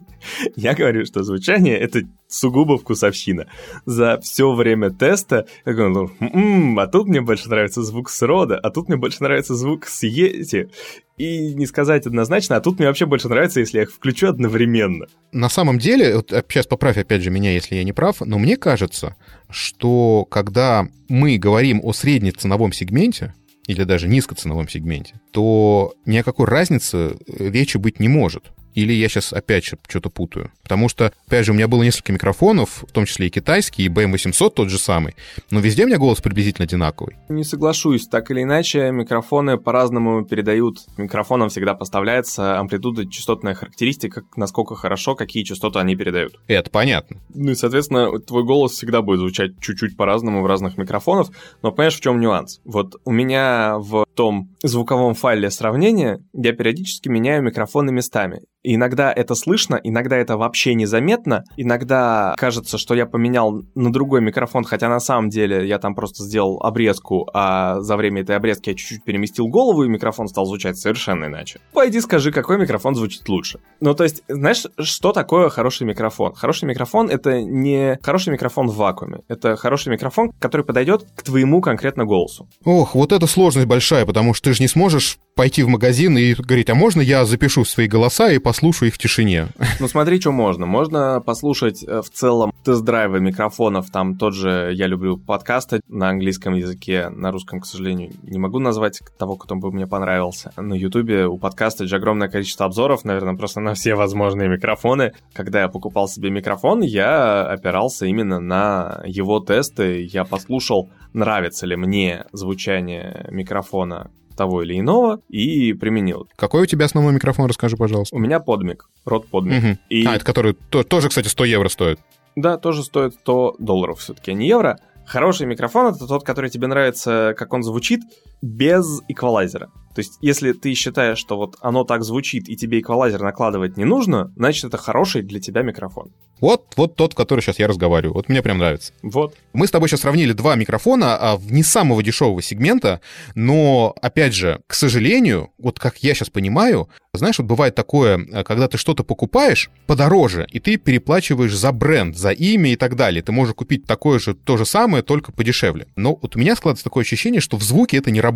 [0.56, 3.46] я говорю, что звучание— это сугубо вкусовщина.
[3.86, 8.58] За все время теста я говорю, м-м, а тут мне больше нравится звук с рода,
[8.58, 10.70] а тут мне больше нравится звук с Йети.
[11.16, 15.04] И не сказать однозначно, а тут мне вообще больше нравится, если я их включу одновременно.
[15.32, 18.56] На самом деле, вот сейчас поправь опять же меня, если я не прав, но мне
[18.56, 19.16] кажется,
[19.50, 23.34] что когда мы говорим о среднеценовом сегменте,
[23.70, 28.50] или даже низкоценовом сегменте, то ни о какой разнице речи быть не может.
[28.74, 30.52] Или я сейчас опять что-то путаю?
[30.62, 33.88] Потому что, опять же, у меня было несколько микрофонов, в том числе и китайский, и
[33.88, 35.14] BM800 тот же самый,
[35.50, 37.16] но везде у меня голос приблизительно одинаковый.
[37.28, 38.06] Не соглашусь.
[38.06, 40.78] Так или иначе, микрофоны по-разному передают.
[40.96, 46.38] Микрофонам всегда поставляется амплитуда, частотная характеристика, насколько хорошо, какие частоты они передают.
[46.46, 47.18] Это понятно.
[47.34, 51.28] Ну и, соответственно, твой голос всегда будет звучать чуть-чуть по-разному в разных микрофонах,
[51.62, 52.60] но понимаешь, в чем нюанс?
[52.64, 58.42] Вот у меня в том звуковом файле сравнения я периодически меняю микрофоны местами.
[58.62, 64.20] И иногда это слышно, иногда это вообще незаметно, иногда кажется, что я поменял на другой
[64.20, 68.68] микрофон, хотя на самом деле я там просто сделал обрезку, а за время этой обрезки
[68.68, 71.58] я чуть-чуть переместил голову, и микрофон стал звучать совершенно иначе.
[71.72, 73.60] Пойди скажи, какой микрофон звучит лучше.
[73.80, 76.34] Ну, то есть, знаешь, что такое хороший микрофон?
[76.34, 79.20] Хороший микрофон— это не хороший микрофон в вакууме.
[79.28, 82.46] Это хороший микрофон, который подойдет к твоему конкретно голосу.
[82.64, 86.34] Ох, вот это сложность большая, потому что ты же не сможешь пойти в магазин и
[86.34, 89.46] говорить, а можно я запишу свои голоса и послушаю их в тишине?
[89.78, 90.66] Ну смотри, что можно.
[90.66, 93.90] Можно послушать э, в целом тест-драйвы микрофонов.
[93.90, 98.58] Там тот же «Я люблю подкасты» на английском языке, на русском, к сожалению, не могу
[98.58, 100.52] назвать того, кто бы мне понравился.
[100.56, 105.12] На ютубе у подкаста же огромное количество обзоров, наверное, просто на все возможные микрофоны.
[105.32, 110.02] Когда я покупал себе микрофон, я опирался именно на его тесты.
[110.12, 114.10] Я послушал, нравится ли мне звучание микрофона
[114.40, 116.26] того или иного и применил.
[116.34, 118.16] Какой у тебя основной микрофон, расскажи, пожалуйста.
[118.16, 119.62] У меня подмик, рот подмик.
[119.62, 119.78] Угу.
[119.90, 120.06] И...
[120.06, 122.00] А, это который то, тоже, кстати, 100 евро стоит.
[122.36, 124.80] Да, тоже стоит 100 долларов все-таки, а не евро.
[125.04, 128.00] Хороший микрофон— это тот, который тебе нравится, как он звучит,
[128.42, 129.70] без эквалайзера.
[129.94, 133.84] То есть, если ты считаешь, что вот оно так звучит, и тебе эквалайзер накладывать не
[133.84, 136.12] нужно, значит, это хороший для тебя микрофон.
[136.40, 138.14] Вот, вот тот, который сейчас я разговариваю.
[138.14, 138.92] Вот мне прям нравится.
[139.02, 139.34] Вот.
[139.52, 143.00] Мы с тобой сейчас сравнили два микрофона а, не самого дешевого сегмента,
[143.34, 148.44] но, опять же, к сожалению, вот как я сейчас понимаю, знаешь, вот бывает такое, а,
[148.44, 153.22] когда ты что-то покупаешь подороже, и ты переплачиваешь за бренд, за имя и так далее.
[153.22, 155.88] Ты можешь купить такое же, то же самое, только подешевле.
[155.96, 158.29] Но вот у меня складывается такое ощущение, что в звуке это не работает.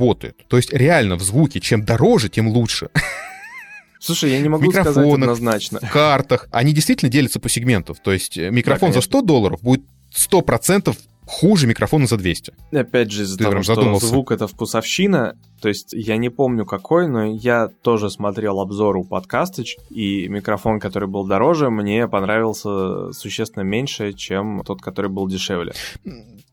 [0.48, 2.88] То есть реально в звуке, чем дороже, тем лучше.
[4.00, 5.80] Слушай, я не могу сказать однозначно.
[5.80, 6.48] В картах.
[6.52, 7.96] Они действительно делятся по сегменту.
[8.02, 9.82] То есть э, микрофон да, за 100 долларов будет
[10.14, 10.94] 100%
[11.26, 12.52] хуже микрофона за 200.
[12.72, 14.06] Опять же, из-за того, что задумался.
[14.06, 19.04] звук— это вкусовщина, то есть я не помню какой, но я тоже смотрел обзор у
[19.04, 25.72] подкастыч, и микрофон, который был дороже, мне понравился существенно меньше, чем тот, который был дешевле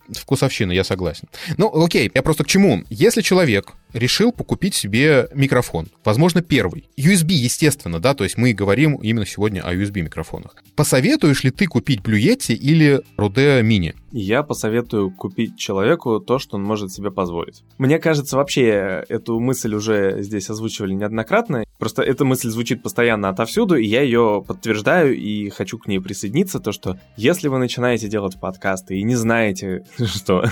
[0.10, 1.28] вкусовщина, я согласен.
[1.58, 2.84] Ну, окей, я просто к чему?
[2.90, 8.96] Если человек решил покупить себе микрофон, возможно, первый, USB, естественно, да, то есть мы говорим
[8.96, 10.56] именно сегодня о USB-микрофонах.
[10.76, 13.94] Посоветуешь ли ты купить Blue Yeti или Rode Mini?
[14.14, 17.64] Я посоветую купить человеку то, что он может себе позволить.
[17.78, 21.64] Мне кажется, вообще эту мысль уже здесь озвучивали неоднократно.
[21.80, 26.60] Просто эта мысль звучит постоянно отовсюду, и я ее подтверждаю и хочу к ней присоединиться,
[26.60, 30.44] то, что если вы начинаете делать подкасты и не знаете, что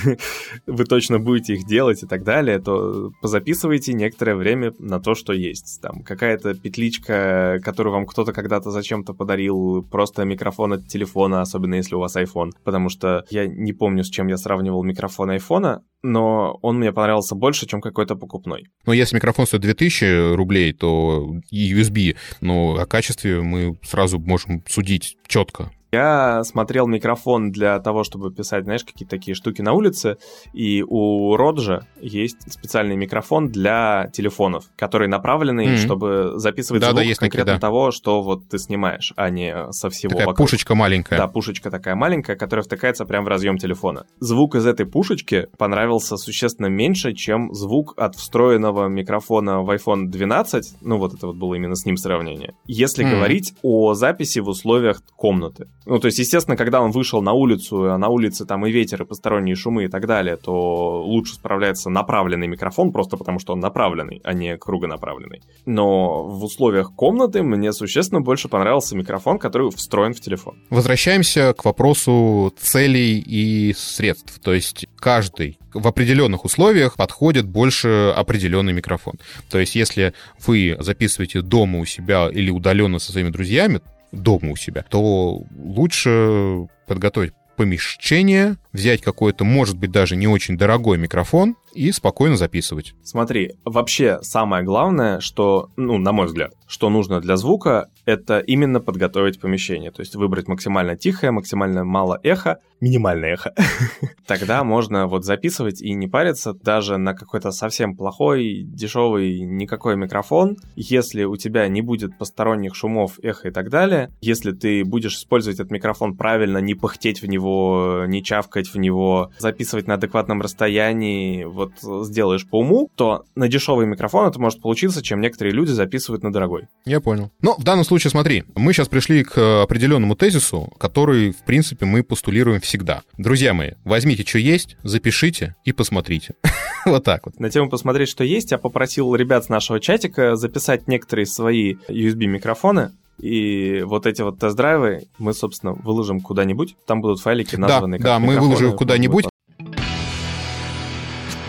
[0.65, 5.33] вы точно будете их делать и так далее, то позаписывайте некоторое время на то, что
[5.33, 5.81] есть.
[5.81, 11.95] Там какая-то петличка, которую вам кто-то когда-то зачем-то подарил, просто микрофон от телефона, особенно если
[11.95, 16.57] у вас iPhone, потому что я не помню, с чем я сравнивал микрофон айфона, но
[16.61, 18.67] он мне понравился больше, чем какой-то покупной.
[18.85, 24.63] Но если микрофон стоит 2000 рублей, то и USB, но о качестве мы сразу можем
[24.67, 25.71] судить четко.
[25.91, 30.17] Я смотрел микрофон для того, чтобы писать, знаешь, какие-то такие штуки на улице,
[30.53, 35.77] и у Роджа есть специальный микрофон для телефонов, который направленный, mm-hmm.
[35.77, 37.67] чтобы записывать да, звук да, есть конкретно такие, да.
[37.67, 40.47] того, что вот ты снимаешь, а не со всего такая вокруг.
[40.47, 41.17] пушечка маленькая.
[41.17, 44.05] Да, пушечка такая маленькая, которая втыкается прямо в разъем телефона.
[44.19, 50.75] Звук из этой пушечки понравился существенно меньше, чем звук от встроенного микрофона в iPhone 12,
[50.81, 52.53] ну вот это вот было именно с ним сравнение.
[52.65, 53.11] Если mm-hmm.
[53.11, 55.67] говорить о записи в условиях комнаты.
[55.89, 59.01] Ну, то есть, естественно, когда он вышел на улицу, а на улице там и ветер,
[59.01, 63.59] и посторонние шумы и так далее, то лучше справляется направленный микрофон, просто потому что он
[63.59, 65.41] направленный, а не кругонаправленный.
[65.65, 70.57] Но в условиях комнаты мне существенно больше понравился микрофон, который встроен в телефон.
[70.69, 74.39] Возвращаемся к вопросу целей и средств.
[74.43, 79.15] То есть каждый в определенных условиях подходит больше определенный микрофон.
[79.49, 80.13] То есть, если
[80.45, 86.67] вы записываете дома у себя или удаленно со своими друзьями, дома у себя, то лучше
[86.87, 92.95] подготовить помещение, взять какой-то, может быть, даже не очень дорогой микрофон и спокойно записывать.
[93.03, 98.79] Смотри, вообще самое главное, что, ну, на мой взгляд, что нужно для звука, это именно
[98.79, 99.91] подготовить помещение.
[99.91, 103.53] То есть выбрать максимально тихое, максимально мало эхо, минимальное эхо.
[104.27, 110.57] Тогда можно вот записывать и не париться даже на какой-то совсем плохой, дешевый, никакой микрофон.
[110.75, 115.59] Если у тебя не будет посторонних шумов, эхо и так далее, если ты будешь использовать
[115.59, 121.43] этот микрофон правильно, не пыхтеть в него, не чавкать в него, записывать на адекватном расстоянии,
[121.43, 126.23] вот сделаешь по уму, то на дешевый микрофон это может получиться, чем некоторые люди записывают
[126.23, 126.67] на дорогой.
[126.85, 127.31] Я понял.
[127.41, 132.03] Но в данном случае, смотри, мы сейчас пришли к определенному тезису, который, в принципе, мы
[132.03, 133.03] постулируем всегда.
[133.17, 136.35] Друзья мои, возьмите, что есть, запишите и посмотрите.
[136.85, 137.39] вот так вот.
[137.39, 142.91] На тему посмотреть, что есть, я попросил ребят с нашего чатика записать некоторые свои USB-микрофоны,
[143.19, 146.75] и вот эти вот тест-драйвы мы, собственно, выложим куда-нибудь.
[146.85, 149.25] Там будут файлики названы да, Да, мы выложим куда-нибудь.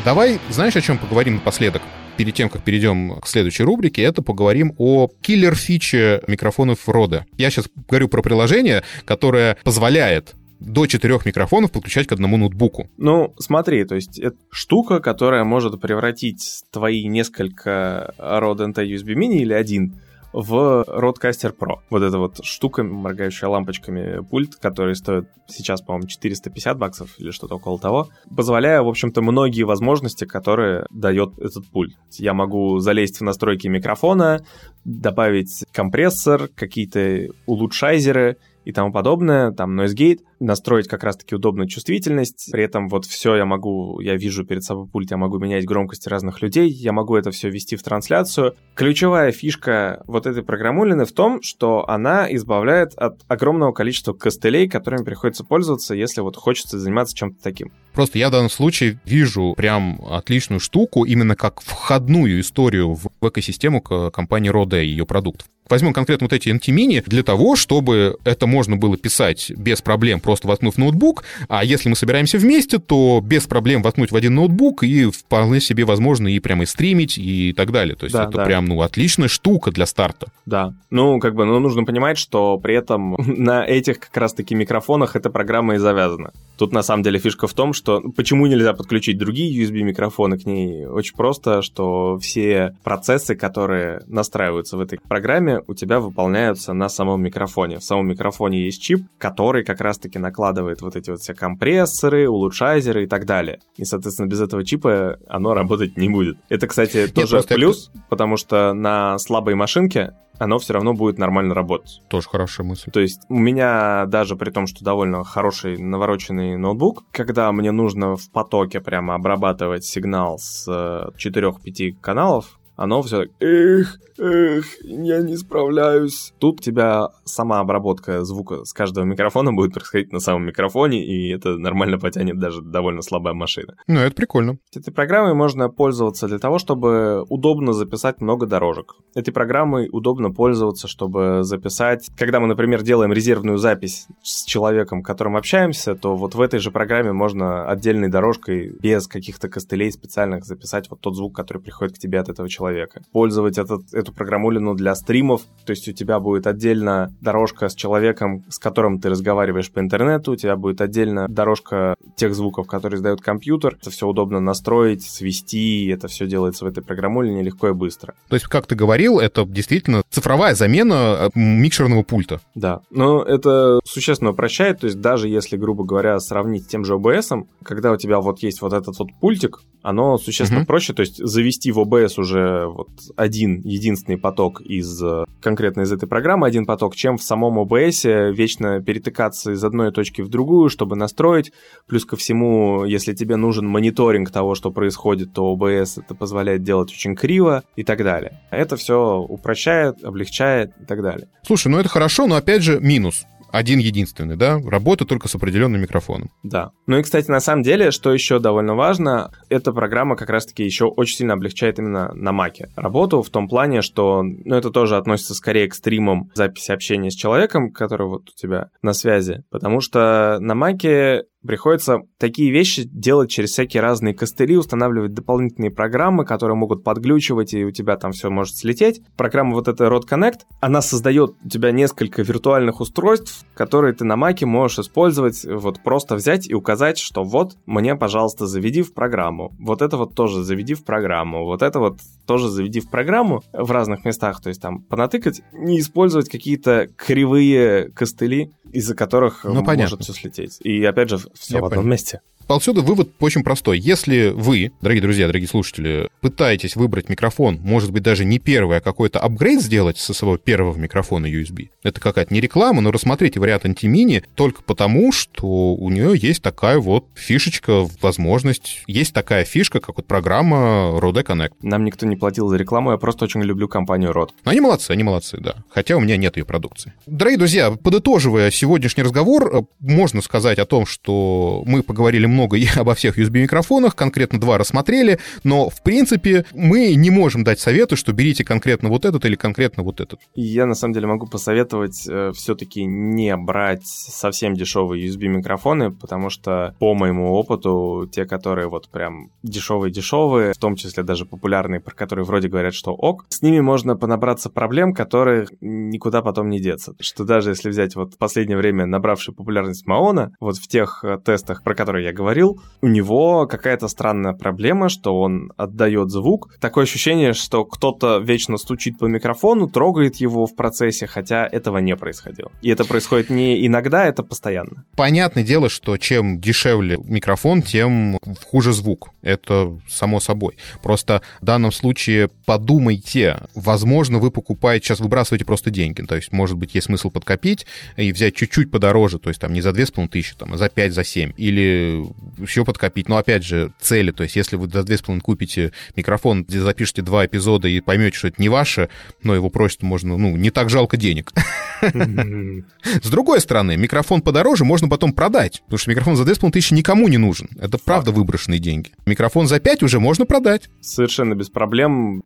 [0.05, 1.83] Давай, знаешь, о чем поговорим напоследок?
[2.17, 7.23] Перед тем, как перейдем к следующей рубрике, это поговорим о киллер-фиче микрофонов Rode.
[7.37, 12.89] Я сейчас говорю про приложение, которое позволяет до четырех микрофонов подключать к одному ноутбуку.
[12.99, 19.39] Ну, смотри, то есть это штука, которая может превратить твои несколько Rode NT USB Mini
[19.39, 20.01] или один
[20.33, 21.81] в Rodecaster Pro.
[21.90, 27.57] Вот эта вот штука, моргающая лампочками пульт, который стоит сейчас, по-моему, 450 баксов или что-то
[27.57, 31.97] около того, позволяя, в общем-то, многие возможности, которые дает этот пульт.
[32.12, 34.45] Я могу залезть в настройки микрофона,
[34.85, 38.37] добавить компрессор, какие-то улучшайзеры
[38.71, 42.49] и тому подобное, там noise gate, настроить как раз-таки удобную чувствительность.
[42.53, 46.09] При этом вот все я могу, я вижу перед собой пульт, я могу менять громкости
[46.09, 48.55] разных людей, я могу это все вести в трансляцию.
[48.75, 55.05] Ключевая фишка вот этой программулины в том, что она избавляет от огромного количества костылей, которыми
[55.05, 57.73] приходится пользоваться, если вот хочется заниматься чем-то таким.
[57.93, 63.83] Просто я в данном случае вижу прям отличную штуку, именно как входную историю в экосистему
[63.83, 65.49] компании Rode и ее продуктов.
[65.71, 70.49] Возьмем конкретно вот эти NT-мини для того, чтобы это можно было писать без проблем, просто
[70.49, 75.05] воткнув ноутбук, а если мы собираемся вместе, то без проблем воткнуть в один ноутбук и
[75.11, 77.95] вполне себе возможно и прямо и стримить и так далее.
[77.95, 78.45] То есть да, это да.
[78.45, 80.33] прям, ну, отличная штука для старта.
[80.45, 85.15] Да, ну, как бы, ну, нужно понимать, что при этом на этих как раз-таки микрофонах
[85.15, 86.33] эта программа и завязана.
[86.59, 90.85] Тут на самом деле фишка в том, что почему нельзя подключить другие USB-микрофоны к ней?
[90.85, 97.23] Очень просто, что все процессы, которые настраиваются в этой программе, у тебя выполняются на самом
[97.23, 97.79] микрофоне.
[97.79, 103.05] В самом микрофоне есть чип, который как раз-таки накладывает вот эти вот все компрессоры, улучшайзеры
[103.05, 103.61] и так далее.
[103.77, 106.38] И, соответственно, без этого чипа оно работать не будет.
[106.49, 108.05] Это, кстати, тоже Нет, плюс, это...
[108.09, 112.01] потому что на слабой машинке оно все равно будет нормально работать.
[112.09, 112.90] Тоже хорошая мысль.
[112.90, 118.16] То есть у меня даже при том, что довольно хороший навороченный ноутбук, когда мне нужно
[118.16, 125.19] в потоке прямо обрабатывать сигнал с 4-5 э, каналов, оно все так, эх, эх, я
[125.21, 126.33] не справляюсь.
[126.38, 131.31] Тут у тебя сама обработка звука с каждого микрофона будет происходить на самом микрофоне, и
[131.31, 133.75] это нормально потянет даже довольно слабая машина.
[133.87, 134.57] Ну, это прикольно.
[134.75, 138.95] Этой программой можно пользоваться для того, чтобы удобно записать много дорожек.
[139.14, 142.09] Этой программой удобно пользоваться, чтобы записать...
[142.16, 146.61] Когда мы, например, делаем резервную запись с человеком, с которым общаемся, то вот в этой
[146.61, 151.97] же программе можно отдельной дорожкой, без каких-то костылей специальных, записать вот тот звук, который приходит
[151.97, 152.70] к тебе от этого человека.
[153.13, 158.45] Пользовать этот, эту программулину для стримов, то есть у тебя будет отдельно дорожка с человеком,
[158.49, 163.21] с которым ты разговариваешь по интернету, у тебя будет отдельно дорожка тех звуков, которые издает
[163.21, 163.77] компьютер.
[163.81, 168.15] Это все удобно настроить, свести, это все делается в этой программулине легко и быстро.
[168.29, 172.41] То есть, как ты говорил, это действительно цифровая замена э, микшерного пульта.
[172.55, 176.95] Да, но это существенно упрощает, то есть даже если, грубо говоря, сравнить с тем же
[176.95, 180.67] OBS, когда у тебя вот есть вот этот вот пультик, оно существенно uh-huh.
[180.67, 185.93] проще, то есть завести в OBS уже вот один единственный поток из э, конкретно из
[185.93, 190.69] этой программы, один поток, чем в самом OBS вечно перетыкаться из одной точки в другую,
[190.69, 191.53] чтобы настроить.
[191.87, 196.91] Плюс ко всему, если тебе нужен мониторинг того, что происходит, то OBS это позволяет делать
[196.91, 198.41] очень криво и так далее.
[198.51, 201.29] Это все упрощает, облегчает и так далее.
[201.47, 205.81] Слушай, ну это хорошо, но опять же минус один единственный, да, работа только с определенным
[205.81, 206.31] микрофоном.
[206.43, 206.71] Да.
[206.87, 210.87] Ну и, кстати, на самом деле, что еще довольно важно, эта программа как раз-таки еще
[210.87, 215.35] очень сильно облегчает именно на Маке работу в том плане, что, ну, это тоже относится
[215.35, 220.39] скорее к стримам записи общения с человеком, который вот у тебя на связи, потому что
[220.41, 226.85] на Маке Приходится такие вещи делать через всякие разные костыли, устанавливать дополнительные программы, которые могут
[226.85, 229.00] подглючивать, и у тебя там все может слететь.
[229.16, 234.16] Программа вот эта Rod Connect, она создает у тебя несколько виртуальных устройств, которые ты на
[234.16, 239.55] маке можешь использовать, вот просто взять и указать, что вот мне, пожалуйста, заведи в программу.
[239.59, 241.44] Вот это вот тоже заведи в программу.
[241.46, 242.00] Вот это вот
[242.31, 244.40] тоже заведи в программу в разных местах.
[244.40, 249.99] То есть там понатыкать, не использовать какие-то кривые костыли, из-за которых ну, может понятно.
[249.99, 250.59] все слететь.
[250.61, 251.90] И опять же, все Я в одном понял.
[251.90, 252.21] месте.
[252.51, 253.79] Отсюда вывод очень простой.
[253.79, 258.81] Если вы, дорогие друзья, дорогие слушатели, пытаетесь выбрать микрофон, может быть, даже не первый, а
[258.81, 263.67] какой-то апгрейд сделать со своего первого микрофона USB, это какая-то не реклама, но рассмотрите вариант
[263.67, 269.99] антимини только потому, что у нее есть такая вот фишечка, возможность, есть такая фишка, как
[269.99, 271.53] вот программа Rode Connect.
[271.63, 274.31] Нам никто не платил за рекламу, я просто очень люблю компанию Rode.
[274.43, 275.55] Они молодцы, они молодцы, да.
[275.71, 276.95] Хотя у меня нет ее продукции.
[277.07, 282.94] Дорогие друзья, подытоживая сегодняшний разговор, можно сказать о том, что мы поговорили много много обо
[282.94, 288.44] всех USB-микрофонах, конкретно два рассмотрели, но, в принципе, мы не можем дать советы, что берите
[288.44, 290.20] конкретно вот этот или конкретно вот этот.
[290.35, 296.74] Я, на самом деле, могу посоветовать э, все-таки не брать совсем дешевые USB-микрофоны, потому что,
[296.79, 302.24] по моему опыту, те, которые вот прям дешевые-дешевые, в том числе даже популярные, про которые
[302.24, 306.95] вроде говорят, что ок, с ними можно понабраться проблем, которые никуда потом не деться.
[307.01, 311.18] Что даже если взять вот в последнее время набравший популярность Маона, вот в тех э,
[311.22, 316.55] тестах, про которые я говорил, у него какая-то странная проблема, что он отдает звук.
[316.61, 321.97] Такое ощущение, что кто-то вечно стучит по микрофону, трогает его в процессе, хотя этого не
[321.97, 322.53] происходило.
[322.61, 324.85] И это происходит не иногда, это постоянно.
[324.97, 329.11] Понятное дело, что чем дешевле микрофон, тем хуже звук.
[329.23, 330.57] Это само собой.
[330.83, 336.03] Просто в данном случае подумайте, возможно, вы покупаете, сейчас выбрасываете просто деньги.
[336.03, 337.66] То есть, может быть, есть смысл подкопить
[337.97, 341.05] и взять чуть-чуть подороже, то есть там не за 2500, там, а за 5, за
[341.05, 341.33] 7.
[341.37, 342.05] Или
[342.39, 343.09] еще подкопить.
[343.09, 344.11] Но опять же, цели.
[344.11, 348.29] То есть, если вы за 2500 купите микрофон, где запишете два эпизода и поймете, что
[348.29, 348.89] это не ваше,
[349.23, 351.33] но его просят можно, ну, не так жалко денег.
[351.83, 357.19] С другой стороны, микрофон подороже можно потом продать, потому что микрофон за 2500 никому не
[357.19, 357.49] нужен.
[357.61, 358.91] Это правда выброшенные деньги.
[359.07, 360.69] Микрофон за 5 уже можно продать.
[360.81, 362.23] Совершенно без проблем.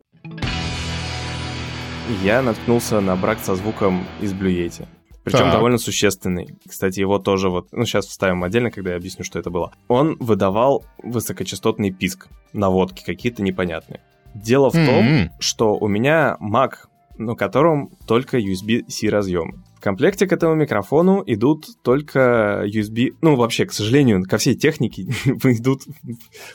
[2.23, 4.87] Я наткнулся на брак со звуком из Yeti.
[5.25, 5.53] Причем так.
[5.53, 6.57] довольно существенный.
[6.69, 9.73] Кстати, его тоже вот, ну сейчас вставим отдельно, когда я объясню, что это было.
[9.89, 14.01] Он выдавал высокочастотный писк, наводки какие-то непонятные.
[14.35, 14.87] Дело в mm-hmm.
[14.87, 16.73] том, что у меня Mac,
[17.17, 19.63] на котором только USB-C разъемы.
[19.77, 23.11] В комплекте к этому микрофону идут только USB...
[23.23, 25.83] Ну, вообще, к сожалению, ко всей технике идут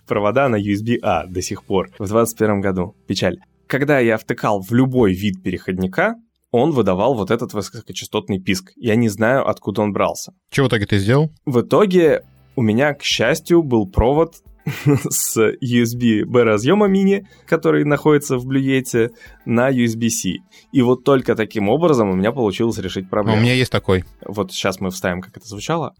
[0.08, 2.96] провода на USB-A до сих пор, в 2021 году.
[3.08, 3.38] Печаль.
[3.68, 6.16] Когда я втыкал в любой вид переходника,
[6.52, 8.72] он выдавал вот этот высокочастотный писк.
[8.76, 10.34] Я не знаю, откуда он брался.
[10.50, 11.30] Чего в итоге ты сделал?
[11.46, 12.24] В итоге
[12.56, 14.36] у меня, к счастью, был провод
[15.10, 19.12] с USB-B разъема мини, который находится в Blue
[19.46, 20.40] на USB-C.
[20.72, 23.38] И вот только таким образом у меня получилось решить проблему.
[23.38, 24.04] А у меня есть такой.
[24.26, 25.94] Вот сейчас мы вставим, как это звучало.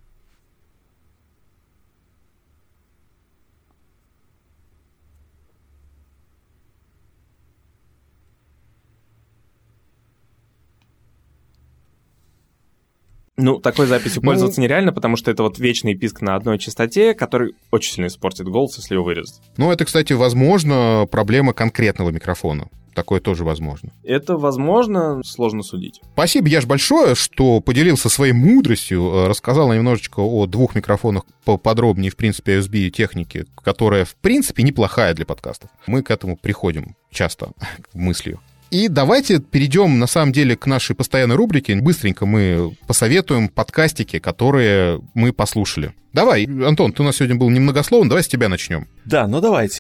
[13.42, 17.14] Ну, такой записью ну, пользоваться нереально, потому что это вот вечный писк на одной частоте,
[17.14, 19.40] который очень сильно испортит голос, если его вырезать.
[19.58, 22.68] Ну, это, кстати, возможно, проблема конкретного микрофона.
[22.94, 23.92] Такое тоже возможно.
[24.04, 26.02] Это возможно, сложно судить.
[26.14, 32.18] Спасибо, Яш, большое, что поделился своей мудростью, э, рассказал немножечко о двух микрофонах поподробнее, в
[32.18, 35.70] принципе, USB техники, которая, в принципе, неплохая для подкастов.
[35.88, 37.52] Мы к этому приходим часто
[37.94, 38.42] мыслью.
[38.72, 41.76] И давайте перейдем, на самом деле, к нашей постоянной рубрике.
[41.76, 45.94] Быстренько мы посоветуем подкастики, которые мы послушали.
[46.14, 48.88] Давай, Антон, ты у нас сегодня был немногословен, давай с тебя начнем.
[49.06, 49.80] Да, ну давайте.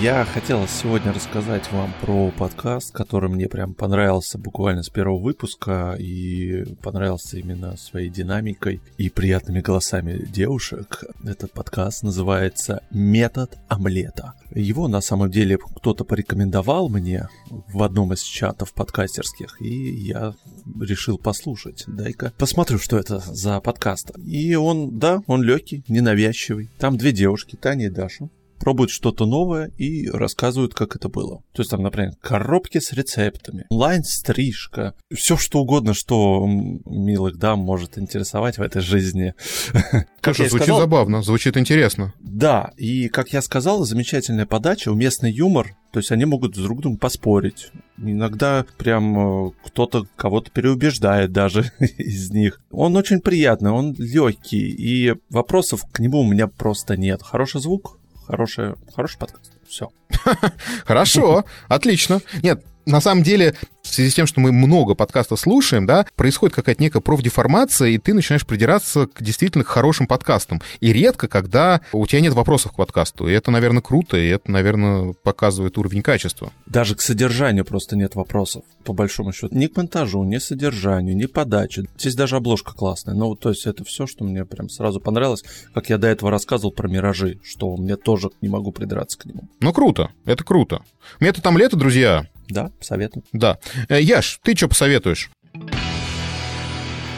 [0.00, 5.96] Я хотел сегодня рассказать вам про подкаст, который мне прям понравился буквально с первого выпуска
[5.98, 11.04] и понравился именно своей динамикой и приятными голосами девушек.
[11.24, 14.34] Этот подкаст называется «Метод омлета».
[14.54, 20.34] Его на самом деле кто-то порекомендовал мне в одном из чатов подкастерских, и я
[20.80, 21.84] решил послушать.
[21.86, 24.10] Дай-ка посмотрю, что это за подкаст.
[24.18, 26.70] И он, да, он легкий, ненавязчивый.
[26.78, 28.28] Там две девушки, Таня и Даша
[28.58, 31.42] пробуют что-то новое и рассказывают, как это было.
[31.52, 37.98] То есть там, например, коробки с рецептами, онлайн-стрижка, все что угодно, что милых дам может
[37.98, 39.34] интересовать в этой жизни.
[40.20, 42.12] Как звучит сказал, забавно, звучит интересно.
[42.18, 46.82] Да, и, как я сказал, замечательная подача, уместный юмор, то есть они могут с друг
[46.82, 47.70] другом поспорить.
[47.96, 52.60] Иногда прям э, кто-то кого-то переубеждает даже из них.
[52.70, 57.22] Он очень приятный, он легкий, и вопросов к нему у меня просто нет.
[57.22, 59.52] Хороший звук, хороший, хороший подкаст.
[59.68, 59.90] Все.
[60.84, 62.20] Хорошо, отлично.
[62.42, 63.54] Нет, на самом деле,
[63.86, 67.98] в связи с тем, что мы много подкастов слушаем, да, происходит какая-то некая профдеформация, и
[67.98, 70.60] ты начинаешь придираться к действительно хорошим подкастам.
[70.80, 73.28] И редко, когда у тебя нет вопросов к подкасту.
[73.28, 76.52] И это, наверное, круто, и это, наверное, показывает уровень качества.
[76.66, 79.54] Даже к содержанию просто нет вопросов, по большому счету.
[79.56, 81.84] Ни к монтажу, ни содержанию, ни подаче.
[81.98, 83.14] Здесь даже обложка классная.
[83.14, 86.72] Ну, то есть это все, что мне прям сразу понравилось, как я до этого рассказывал
[86.72, 89.48] про «Миражи», что мне тоже не могу придраться к нему.
[89.60, 90.82] Ну, круто, это круто.
[91.20, 93.24] Метод омлета, друзья, да, советую.
[93.32, 93.58] Да.
[93.88, 95.30] Э, Яш, ты что посоветуешь?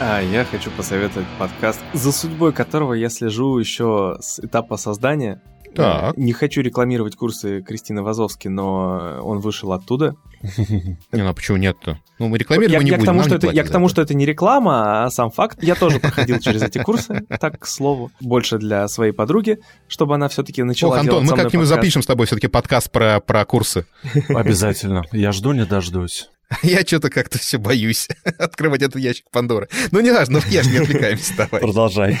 [0.01, 5.41] А, я хочу посоветовать подкаст, за судьбой которого я слежу еще с этапа создания.
[5.75, 6.17] Так.
[6.17, 10.15] Не хочу рекламировать курсы Кристины Вазовски, но он вышел оттуда.
[10.57, 11.99] Не, ну а почему нет-то?
[12.17, 13.05] Ну, мы рекламировать мы не будем.
[13.05, 15.61] Тому, что это, я к тому, что это не реклама, а сам факт.
[15.63, 18.11] Я тоже проходил через эти курсы, так, к слову.
[18.19, 22.05] Больше для своей подруги, чтобы она все-таки начала Ох, Антон, делать мы как-нибудь запишем с
[22.05, 23.85] тобой все-таки подкаст про, про курсы.
[24.29, 25.03] Обязательно.
[25.11, 26.29] Я жду, не дождусь.
[26.63, 28.07] Я что-то как-то все боюсь
[28.39, 29.69] открывать этот ящик Пандоры.
[29.91, 31.61] Ну, не важно, я же не отвлекаемся, давай.
[31.61, 32.19] Продолжай.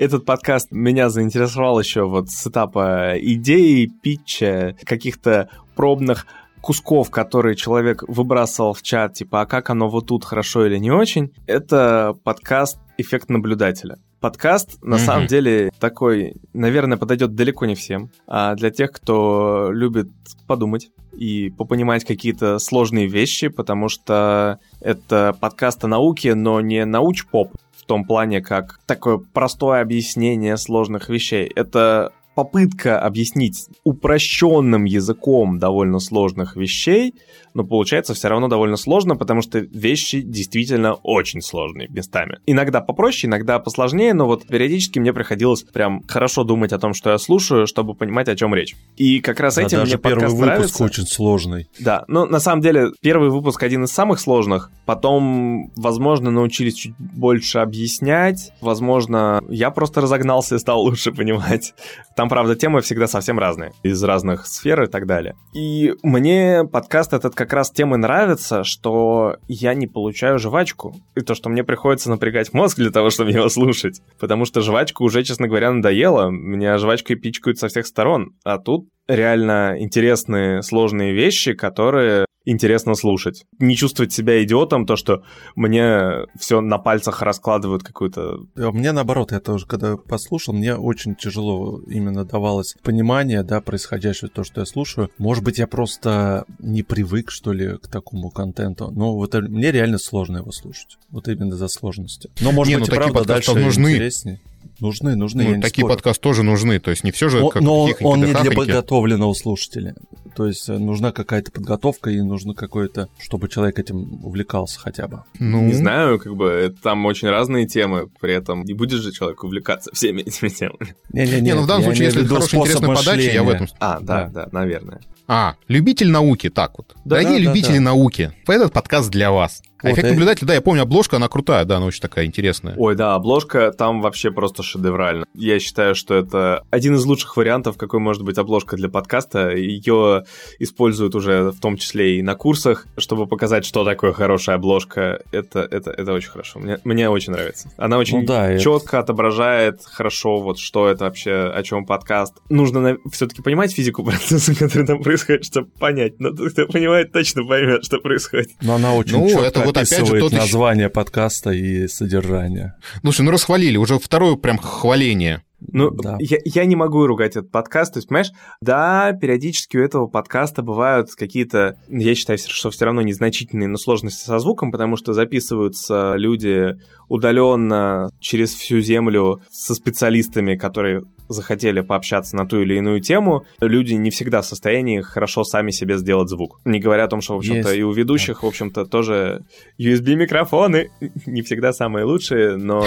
[0.00, 6.24] Этот подкаст меня заинтересовал еще вот с этапа идеи, питча, каких-то пробных
[6.62, 10.90] кусков, которые человек выбрасывал в чат, типа, а как оно вот тут, хорошо или не
[10.90, 13.98] очень, это подкаст «Эффект наблюдателя».
[14.20, 15.04] Подкаст, на Мгм.
[15.04, 18.10] самом деле, такой, наверное, подойдет далеко не всем.
[18.26, 20.08] А для тех, кто любит
[20.46, 27.52] подумать и попонимать какие-то сложные вещи, потому что это подкаст о науке, но не науч-поп
[27.90, 31.50] том плане, как такое простое объяснение сложных вещей.
[31.56, 37.14] Это попытка объяснить упрощенным языком довольно сложных вещей,
[37.54, 42.38] но получается все равно довольно сложно, потому что вещи действительно очень сложные местами.
[42.46, 47.10] Иногда попроще, иногда посложнее, но вот периодически мне приходилось прям хорошо думать о том, что
[47.10, 48.76] я слушаю, чтобы понимать, о чем речь.
[48.96, 50.84] И как раз А этим даже мне первый выпуск нравится.
[50.84, 51.68] очень сложный.
[51.78, 54.70] Да, но на самом деле первый выпуск один из самых сложных.
[54.86, 58.52] Потом, возможно, научились чуть больше объяснять.
[58.60, 61.74] Возможно, я просто разогнался и стал лучше понимать.
[62.16, 63.72] Там, правда, темы всегда совсем разные.
[63.82, 65.34] Из разных сфер и так далее.
[65.52, 70.94] И мне подкаст этот как раз темы нравится, что я не получаю жвачку.
[71.16, 74.00] И то, что мне приходится напрягать мозг для того, чтобы его слушать.
[74.18, 76.30] Потому что жвачка уже, честно говоря, надоела.
[76.30, 78.36] Меня жвачкой пичкают со всех сторон.
[78.44, 83.44] А тут реально интересные, сложные вещи, которые интересно слушать.
[83.58, 85.22] Не чувствовать себя идиотом, то, что
[85.54, 88.38] мне все на пальцах раскладывают какую-то...
[88.56, 94.28] А Мне наоборот, я тоже, когда послушал, мне очень тяжело именно давалось понимание, да, происходящего,
[94.28, 95.10] то, что я слушаю.
[95.18, 98.90] Может быть, я просто не привык, что ли, к такому контенту.
[98.90, 100.98] Но вот э, мне реально сложно его слушать.
[101.10, 102.30] Вот именно за сложности.
[102.40, 103.90] Но, может Не, быть, ну и правда дальше нужны.
[103.90, 104.40] интереснее.
[104.80, 105.94] Нужны, нужны, я Ну, не такие спорю.
[105.94, 108.50] подкасты тоже нужны, то есть не все же Но, как но он да не для
[108.52, 109.94] подготовленного слушателя.
[110.34, 115.24] То есть э, нужна какая-то подготовка и нужно какое-то, чтобы человек этим увлекался хотя бы.
[115.38, 119.42] Ну, Не знаю, как бы там очень разные темы, при этом не будет же человек
[119.44, 120.94] увлекаться всеми этими темами.
[121.12, 123.66] Не-не-не, Не, ну в данном случае, если хорошая, интересная подача, я в этом...
[123.80, 124.44] А, да, Да.
[124.44, 125.00] да, наверное.
[125.26, 126.88] А, любитель науки, так вот.
[127.04, 127.80] Да, Дорогие да, да, любители да.
[127.82, 129.62] науки, этот подкаст для вас.
[129.82, 132.26] А Вот, эффект э- наблюдателя, да, я помню, обложка, она крутая, да, она очень такая
[132.26, 132.74] интересная.
[132.76, 135.24] Ой, да, обложка там вообще просто шедевральна.
[135.34, 139.50] Я считаю, что это один из лучших вариантов, какой может быть обложка для подкаста.
[139.56, 140.24] Ее
[140.58, 145.22] используют уже в том числе и на курсах, чтобы показать, что такое хорошая обложка.
[145.32, 146.58] Это, это, это очень хорошо.
[146.58, 147.70] Мне, мне очень нравится.
[147.76, 152.34] Она очень Ну да, и- четко отображает хорошо, вот что это вообще, о чем подкаст.
[152.48, 156.20] Нужно все-таки понимать физику процесса, который там происходит, чтобы понять.
[156.20, 158.50] Но тот, кто понимает, точно поймет, что происходит.
[158.60, 162.74] Но она очень Ну, четко это вот опять же тот еще- название подкаста и содержание.
[163.02, 165.42] Слушай, ну расхвалили, уже второе прям хваление.
[165.72, 166.16] Ну, Да.
[166.20, 167.92] я, я не могу ругать этот подкаст.
[167.92, 168.30] То есть, понимаешь,
[168.62, 174.24] да, периодически у этого подкаста бывают какие-то, я считаю, что все равно незначительные, но сложности
[174.24, 176.76] со звуком, потому что записываются люди
[177.10, 183.94] удаленно через всю землю со специалистами, которые захотели пообщаться на ту или иную тему, люди
[183.94, 186.60] не всегда в состоянии хорошо сами себе сделать звук.
[186.64, 189.44] Не говоря о том, что, в общем-то, и у ведущих, в общем-то, тоже
[189.78, 190.90] USB-микрофоны
[191.26, 192.84] не всегда самые лучшие, но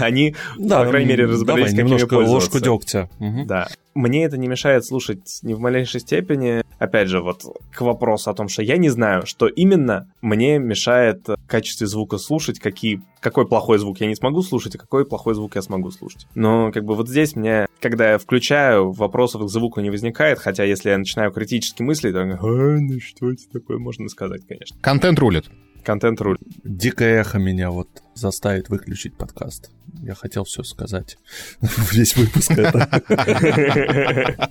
[0.00, 3.08] они по крайней мере, разобрались, как ими немножко ложку пользоваться.
[3.18, 3.44] дегтя.
[3.46, 3.68] Да.
[3.94, 6.62] Мне это не мешает слушать ни в малейшей степени.
[6.78, 11.28] Опять же, вот к вопросу о том, что я не знаю, что именно мне мешает
[11.28, 15.34] в качестве звука слушать, какие, какой плохой звук я не смогу слушать, а какой плохой
[15.34, 16.26] звук я смогу слушать.
[16.34, 20.64] Но как бы вот здесь мне, когда я включаю, вопросов к звуку не возникает, хотя
[20.64, 24.42] если я начинаю критически мыслить, то я говорю, «А, ну что это такое, можно сказать,
[24.48, 24.76] конечно.
[24.80, 25.50] Контент рулит.
[25.84, 26.38] Контент руль.
[26.64, 29.70] Дикое эхо меня вот заставит выключить подкаст.
[30.02, 31.16] Я хотел все сказать.
[31.92, 32.88] Весь выпуск это.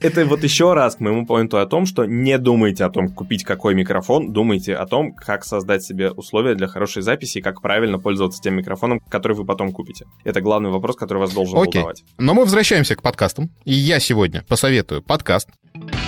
[0.00, 3.42] Это вот еще раз к моему поинту о том, что не думайте о том, купить
[3.42, 7.98] какой микрофон, думайте о том, как создать себе условия для хорошей записи и как правильно
[7.98, 10.06] пользоваться тем микрофоном, который вы потом купите.
[10.24, 11.80] Это главный вопрос, который вас должен Окей.
[11.80, 12.04] волновать.
[12.18, 13.50] Но мы возвращаемся к подкастам.
[13.64, 15.48] И я сегодня посоветую подкаст.
[15.74, 16.07] а,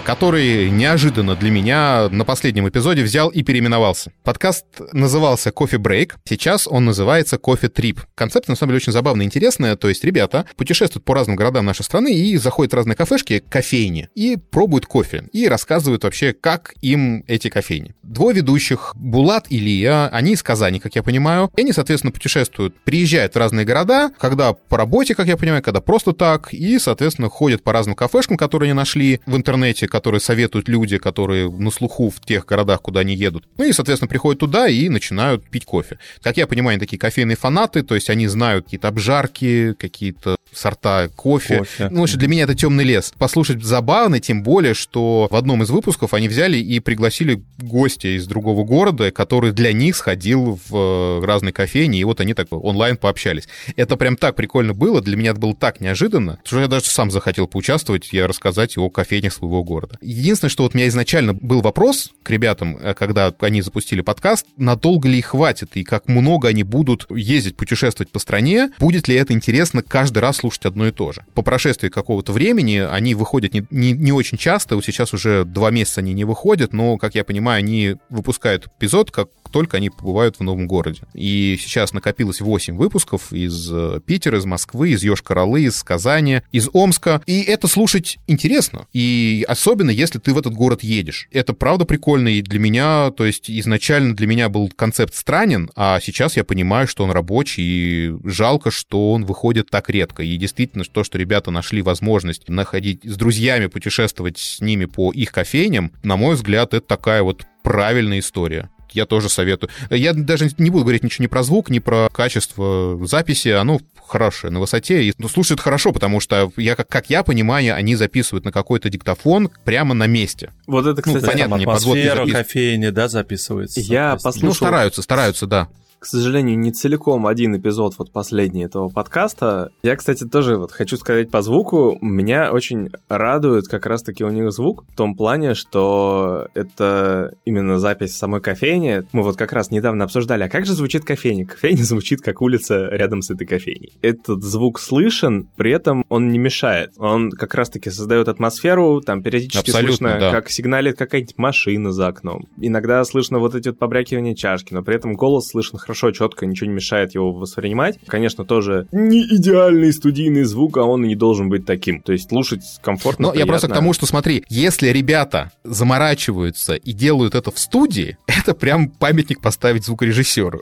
[0.00, 4.12] который неожиданно для меня на последнем эпизоде взял и переименовался.
[4.24, 8.00] Подкаст назывался «Кофе Брейк», сейчас он называется «Кофе Трип».
[8.14, 11.66] Концепт, на самом деле, очень забавная и интересная, то есть ребята путешествуют по разным городам
[11.66, 16.74] нашей страны и заходят в разные кафешки, кофейни, и пробуют кофе, и рассказывают вообще, как
[16.80, 17.94] им эти кофейни.
[18.02, 22.74] Двое ведущих, Булат и Лия, они из Казани, как я понимаю, и они, соответственно, путешествуют,
[22.84, 27.28] приезжают в разные города, когда по работе, как я понимаю, когда просто так, и, соответственно,
[27.28, 32.10] ходят по разным кафешкам, которые они нашли в интернете, которые советуют люди, которые на слуху
[32.10, 33.44] в тех городах, куда они едут.
[33.58, 35.98] Ну и, соответственно, приходят туда и начинают пить кофе.
[36.22, 41.08] Как я понимаю, они такие кофейные фанаты, то есть они знают какие-то обжарки, какие-то сорта
[41.14, 41.58] кофе.
[41.58, 41.88] кофе.
[41.90, 43.12] Ну, для меня это темный лес.
[43.18, 48.26] Послушать забавно, тем более, что в одном из выпусков они взяли и пригласили гостя из
[48.26, 52.96] другого города, который для них сходил в э, разные кофейни, и вот они так онлайн
[52.96, 53.48] пообщались.
[53.76, 57.10] Это прям так прикольно было, для меня это было так неожиданно, что я даже сам
[57.10, 59.71] захотел поучаствовать и рассказать о кофейнях своего города.
[60.00, 64.46] Единственное, что вот у меня изначально был вопрос к ребятам, э, когда они запустили подкаст,
[64.56, 69.14] надолго ли их хватит и как много они будут ездить, путешествовать по стране, будет ли
[69.14, 71.24] это интересно каждый раз слушать одно и то же.
[71.34, 75.70] По прошествии какого-то времени они выходят не, не, не очень часто, вот сейчас уже два
[75.70, 80.38] месяца они не выходят, но, как я понимаю, они выпускают эпизод, как только они побывают
[80.38, 81.02] в новом городе.
[81.14, 86.68] И сейчас накопилось 8 выпусков из э, Питера, из Москвы, из Йошкар-Олы, из Казани, из
[86.72, 87.22] Омска.
[87.26, 88.86] И это слушать интересно.
[88.92, 91.28] И особенно, если ты в этот город едешь.
[91.30, 96.00] Это правда прикольно и для меня, то есть изначально для меня был концепт странен, а
[96.00, 100.22] сейчас я понимаю, что он рабочий, и жалко, что он выходит так редко.
[100.22, 105.32] И действительно, то, что ребята нашли возможность находить с друзьями, путешествовать с ними по их
[105.32, 109.70] кофейням, на мой взгляд, это такая вот правильная история я тоже советую.
[109.90, 114.52] Я даже не буду говорить ничего ни про звук, ни про качество записи, оно хорошее,
[114.52, 115.04] на высоте.
[115.04, 118.88] И ну, слушают хорошо, потому что, я, как, как я понимаю, они записывают на какой-то
[118.88, 120.50] диктофон прямо на месте.
[120.66, 123.80] Вот это, кстати, ну, понятно, не атмосфера кофейни, да, записывается.
[123.80, 124.48] Я послушал...
[124.48, 125.68] Ну, стараются, стараются, да
[126.02, 129.70] к сожалению, не целиком один эпизод, вот последний этого подкаста.
[129.84, 131.96] Я, кстати, тоже вот хочу сказать по звуку.
[132.00, 138.16] Меня очень радует как раз-таки у них звук в том плане, что это именно запись
[138.16, 139.04] самой кофейни.
[139.12, 141.46] Мы вот как раз недавно обсуждали, а как же звучит кофейня?
[141.46, 143.92] Кофейня звучит как улица рядом с этой кофейней.
[144.02, 146.90] Этот звук слышен, при этом он не мешает.
[146.98, 150.30] Он как раз-таки создает атмосферу, там периодически Абсолютно, слышно, да.
[150.32, 152.48] как сигналит какая-нибудь машина за окном.
[152.56, 156.46] Иногда слышно вот эти вот побрякивания чашки, но при этом голос слышен хорошо хорошо, четко,
[156.46, 157.98] ничего не мешает его воспринимать.
[158.06, 162.00] Конечно, тоже не идеальный студийный звук, а он и не должен быть таким.
[162.00, 163.46] То есть слушать комфортно, Но приятно.
[163.46, 168.54] я просто к тому, что смотри, если ребята заморачиваются и делают это в студии, это
[168.54, 170.60] прям памятник поставить звукорежиссеру.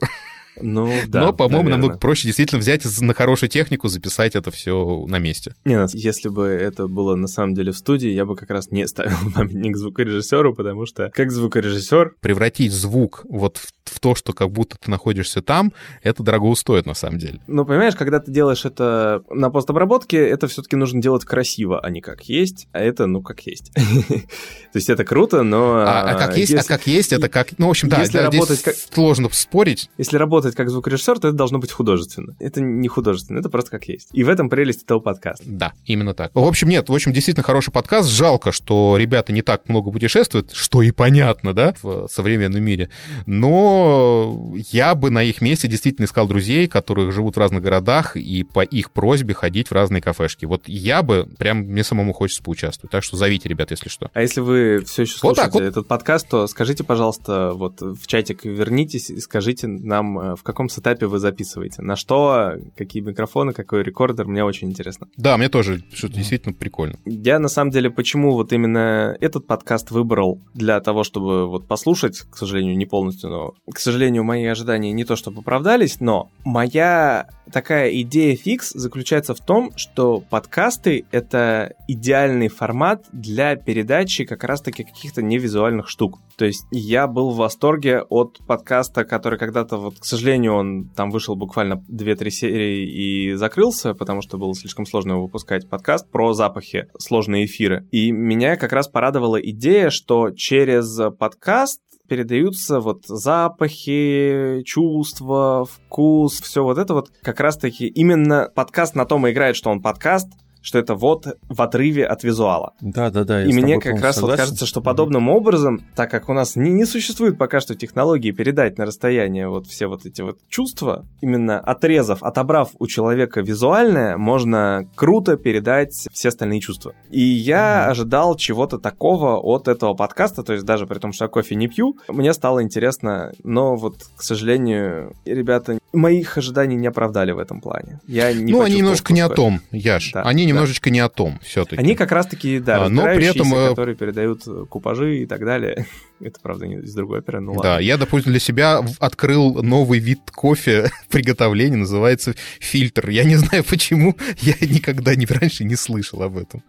[0.60, 1.82] Ну, да, Но, по-моему, наверное.
[1.82, 5.54] намного проще действительно взять на хорошую технику, записать это все на месте.
[5.64, 8.86] Нет, если бы это было на самом деле в студии, я бы как раз не
[8.86, 12.14] ставил памятник звукорежиссеру, потому что как звукорежиссер...
[12.20, 15.72] Превратить звук вот в, в то, что как будто ты находишься там,
[16.02, 17.40] это дорого стоит на самом деле.
[17.46, 22.00] Ну, понимаешь, когда ты делаешь это на постобработке, это все-таки нужно делать красиво, а не
[22.00, 23.72] как есть, а это, ну, как есть.
[23.74, 25.78] То есть это круто, но...
[25.78, 27.58] А, а как есть, а как есть, это как...
[27.58, 29.90] Ну, в общем, да, здесь сложно спорить.
[29.96, 32.34] Если работать работать как звукорежиссер, то это должно быть художественно.
[32.38, 34.08] Это не художественно, это просто как есть.
[34.12, 35.44] И в этом прелесть этого подкаста.
[35.46, 36.30] Да, именно так.
[36.34, 38.08] В общем, нет, в общем, действительно хороший подкаст.
[38.08, 42.88] Жалко, что ребята не так много путешествуют, что и понятно, да, в современном мире.
[43.26, 48.42] Но я бы на их месте действительно искал друзей, которые живут в разных городах, и
[48.42, 50.46] по их просьбе ходить в разные кафешки.
[50.46, 52.90] Вот я бы, прям мне самому хочется поучаствовать.
[52.90, 54.10] Так что зовите, ребят, если что.
[54.14, 55.68] А если вы все еще слушаете вот вот.
[55.68, 60.68] этот подкаст, то скажите, пожалуйста, вот в чатик вернитесь и скажите нам, э, в каком
[60.68, 65.08] сетапе вы записываете, на что, какие микрофоны, какой рекордер, мне очень интересно.
[65.16, 66.96] Да, мне тоже что-то действительно прикольно.
[67.04, 72.20] Я на самом деле, почему вот именно этот подкаст выбрал для того, чтобы вот послушать,
[72.30, 77.28] к сожалению, не полностью, но, к сожалению, мои ожидания не то чтобы оправдались, но моя
[77.50, 84.84] такая идея фикс заключается в том, что подкасты— это идеальный формат для передачи как раз-таки
[84.84, 86.18] каких-то невизуальных штук.
[86.36, 90.19] То есть я был в восторге от подкаста, который когда-то, вот, к сожалению,
[90.50, 95.68] он там вышел буквально 2-3 серии и закрылся, потому что было слишком сложно выпускать.
[95.68, 97.86] Подкаст про запахи, сложные эфиры.
[97.90, 106.64] И меня как раз порадовала идея, что через подкаст передаются вот запахи, чувства, вкус, все
[106.64, 110.28] вот это вот как раз-таки именно подкаст на том и играет, что он подкаст,
[110.62, 112.74] что это вот в отрыве от визуала.
[112.80, 113.44] Да-да-да.
[113.44, 115.34] И мне как раз вот кажется, что подобным mm-hmm.
[115.34, 119.66] образом, так как у нас не, не существует пока что технологии передать на расстояние вот
[119.66, 126.28] все вот эти вот чувства, именно отрезав, отобрав у человека визуальное, можно круто передать все
[126.28, 126.94] остальные чувства.
[127.10, 127.90] И я mm-hmm.
[127.90, 131.68] ожидал чего-то такого от этого подкаста, то есть даже при том, что я кофе не
[131.68, 137.60] пью, мне стало интересно, но вот, к сожалению, ребята моих ожиданий не оправдали в этом
[137.60, 138.00] плане.
[138.06, 140.12] Я не ну, они немножко не о том, Яш.
[140.12, 140.49] Да, они да.
[140.50, 141.80] Немножечко не о том все-таки.
[141.80, 145.86] Они как раз-таки, да, а, но при этом э, которые передают купажи и так далее.
[146.20, 147.62] Это, правда, не из другой оперы, ну ладно.
[147.62, 153.10] Да, я, допустим, для себя открыл новый вид кофе приготовления, называется фильтр.
[153.10, 156.62] Я не знаю почему, я никогда не раньше не слышал об этом.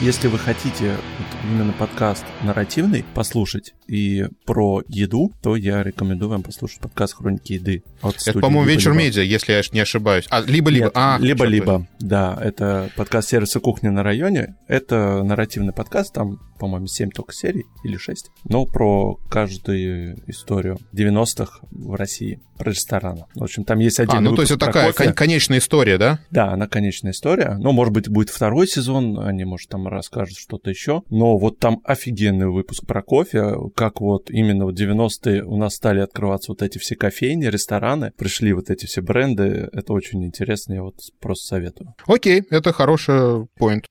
[0.00, 6.42] Если вы хотите вот именно подкаст нарративный послушать и про еду, то я рекомендую вам
[6.42, 7.82] послушать подкаст «Хроники еды».
[8.02, 10.26] это, по-моему, «Вечер медиа», если я не ошибаюсь.
[10.30, 10.90] А, либо-либо.
[10.94, 12.38] А, либо-либо, да.
[12.40, 14.56] Это подкаст сервиса «Кухня на районе».
[14.68, 18.30] Это нарративный подкаст, там, по-моему, 7 только серий или 6.
[18.44, 23.24] Но про каждую историю 90-х в России, про рестораны.
[23.34, 25.12] В общем, там есть один А, ну то есть это такая кофе.
[25.12, 26.20] конечная история, да?
[26.30, 27.56] Да, она конечная история.
[27.58, 31.02] Ну, может быть, будет второй сезон, они, может, там расскажут что-то еще.
[31.08, 36.00] Но вот там офигенный выпуск про кофе, как вот именно в 90-е у нас стали
[36.00, 39.68] открываться вот эти все кофейни, рестораны, пришли вот эти все бренды.
[39.72, 41.94] Это очень интересно, я вот просто советую.
[42.08, 43.86] Окей, это хороший поинт.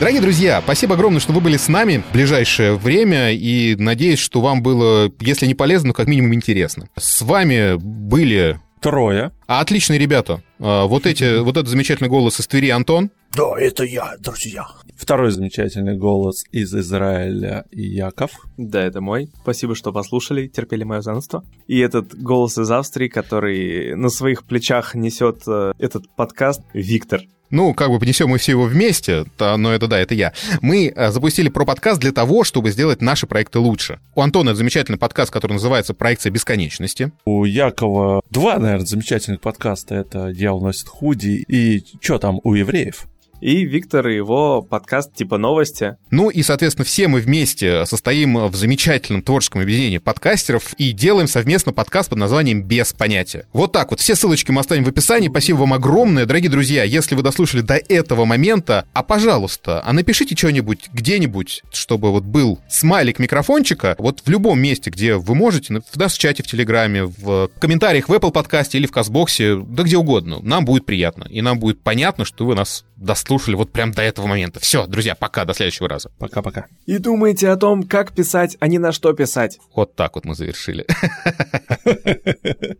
[0.00, 4.40] Дорогие друзья, спасибо огромное, что вы были с нами в ближайшее время, и надеюсь, что
[4.40, 6.88] вам было, если не полезно, то как минимум интересно.
[6.98, 9.32] С вами были Трое.
[9.46, 10.42] А отличные ребята.
[10.60, 13.10] А, вот эти, вот этот замечательный голос из Твери Антон.
[13.36, 14.66] Да, это я, друзья.
[14.96, 18.30] Второй замечательный голос из Израиля Яков.
[18.56, 19.28] Да, это мой.
[19.42, 21.44] Спасибо, что послушали, терпели мое занудство.
[21.66, 27.22] И этот голос из Австрии, который на своих плечах несет э, этот подкаст, Виктор.
[27.50, 30.32] Ну, как бы понесем мы все его вместе, то, но это да, это я.
[30.60, 33.98] Мы э, запустили про подкаст для того, чтобы сделать наши проекты лучше.
[34.14, 37.10] У Антона это замечательный подкаст, который называется «Проекция бесконечности».
[37.24, 39.96] У Якова два, наверное, замечательных подкаста.
[39.96, 43.06] Это «Дьявол носит худи» и что там у евреев?
[43.44, 45.98] И Виктор и его подкаст типа новости.
[46.10, 51.74] Ну и, соответственно, все мы вместе состоим в замечательном творческом объединении подкастеров и делаем совместно
[51.74, 53.46] подкаст под названием «Без понятия».
[53.52, 54.00] Вот так вот.
[54.00, 55.28] Все ссылочки мы оставим в описании.
[55.28, 56.24] Спасибо вам огромное.
[56.24, 62.12] Дорогие друзья, если вы дослушали до этого момента, а пожалуйста, а напишите что-нибудь где-нибудь, чтобы
[62.12, 66.42] вот был смайлик микрофончика, вот в любом месте, где вы можете, в нас в чате
[66.42, 70.38] в Телеграме, в комментариях в Apple подкасте или в Казбоксе, да где угодно.
[70.40, 71.24] Нам будет приятно.
[71.28, 74.60] И нам будет понятно, что вы нас дослушали вот прям до этого момента.
[74.60, 76.10] Все, друзья, пока, до следующего раза.
[76.18, 76.66] Пока-пока.
[76.86, 79.58] И думайте о том, как писать, а не на что писать.
[79.74, 80.86] Вот так вот мы завершили.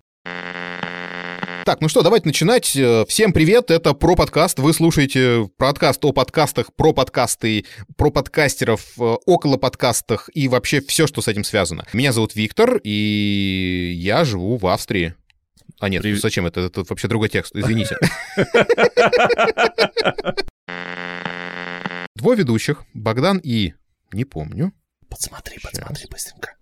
[1.64, 2.66] Так, ну что, давайте начинать.
[2.66, 4.58] Всем привет, это про подкаст.
[4.58, 7.64] Вы слушаете подкаст о подкастах, про подкасты,
[7.96, 11.86] про подкастеров, около подкастах и вообще все, что с этим связано.
[11.94, 15.14] Меня зовут Виктор, и я живу в Австрии.
[15.84, 16.14] А нет, При...
[16.14, 16.60] зачем это?
[16.60, 17.98] Это вообще другой текст, извините.
[22.14, 23.74] Двое ведущих, Богдан и...
[24.10, 24.72] Не помню.
[25.10, 26.54] Подсмотри, подсмотри быстренько.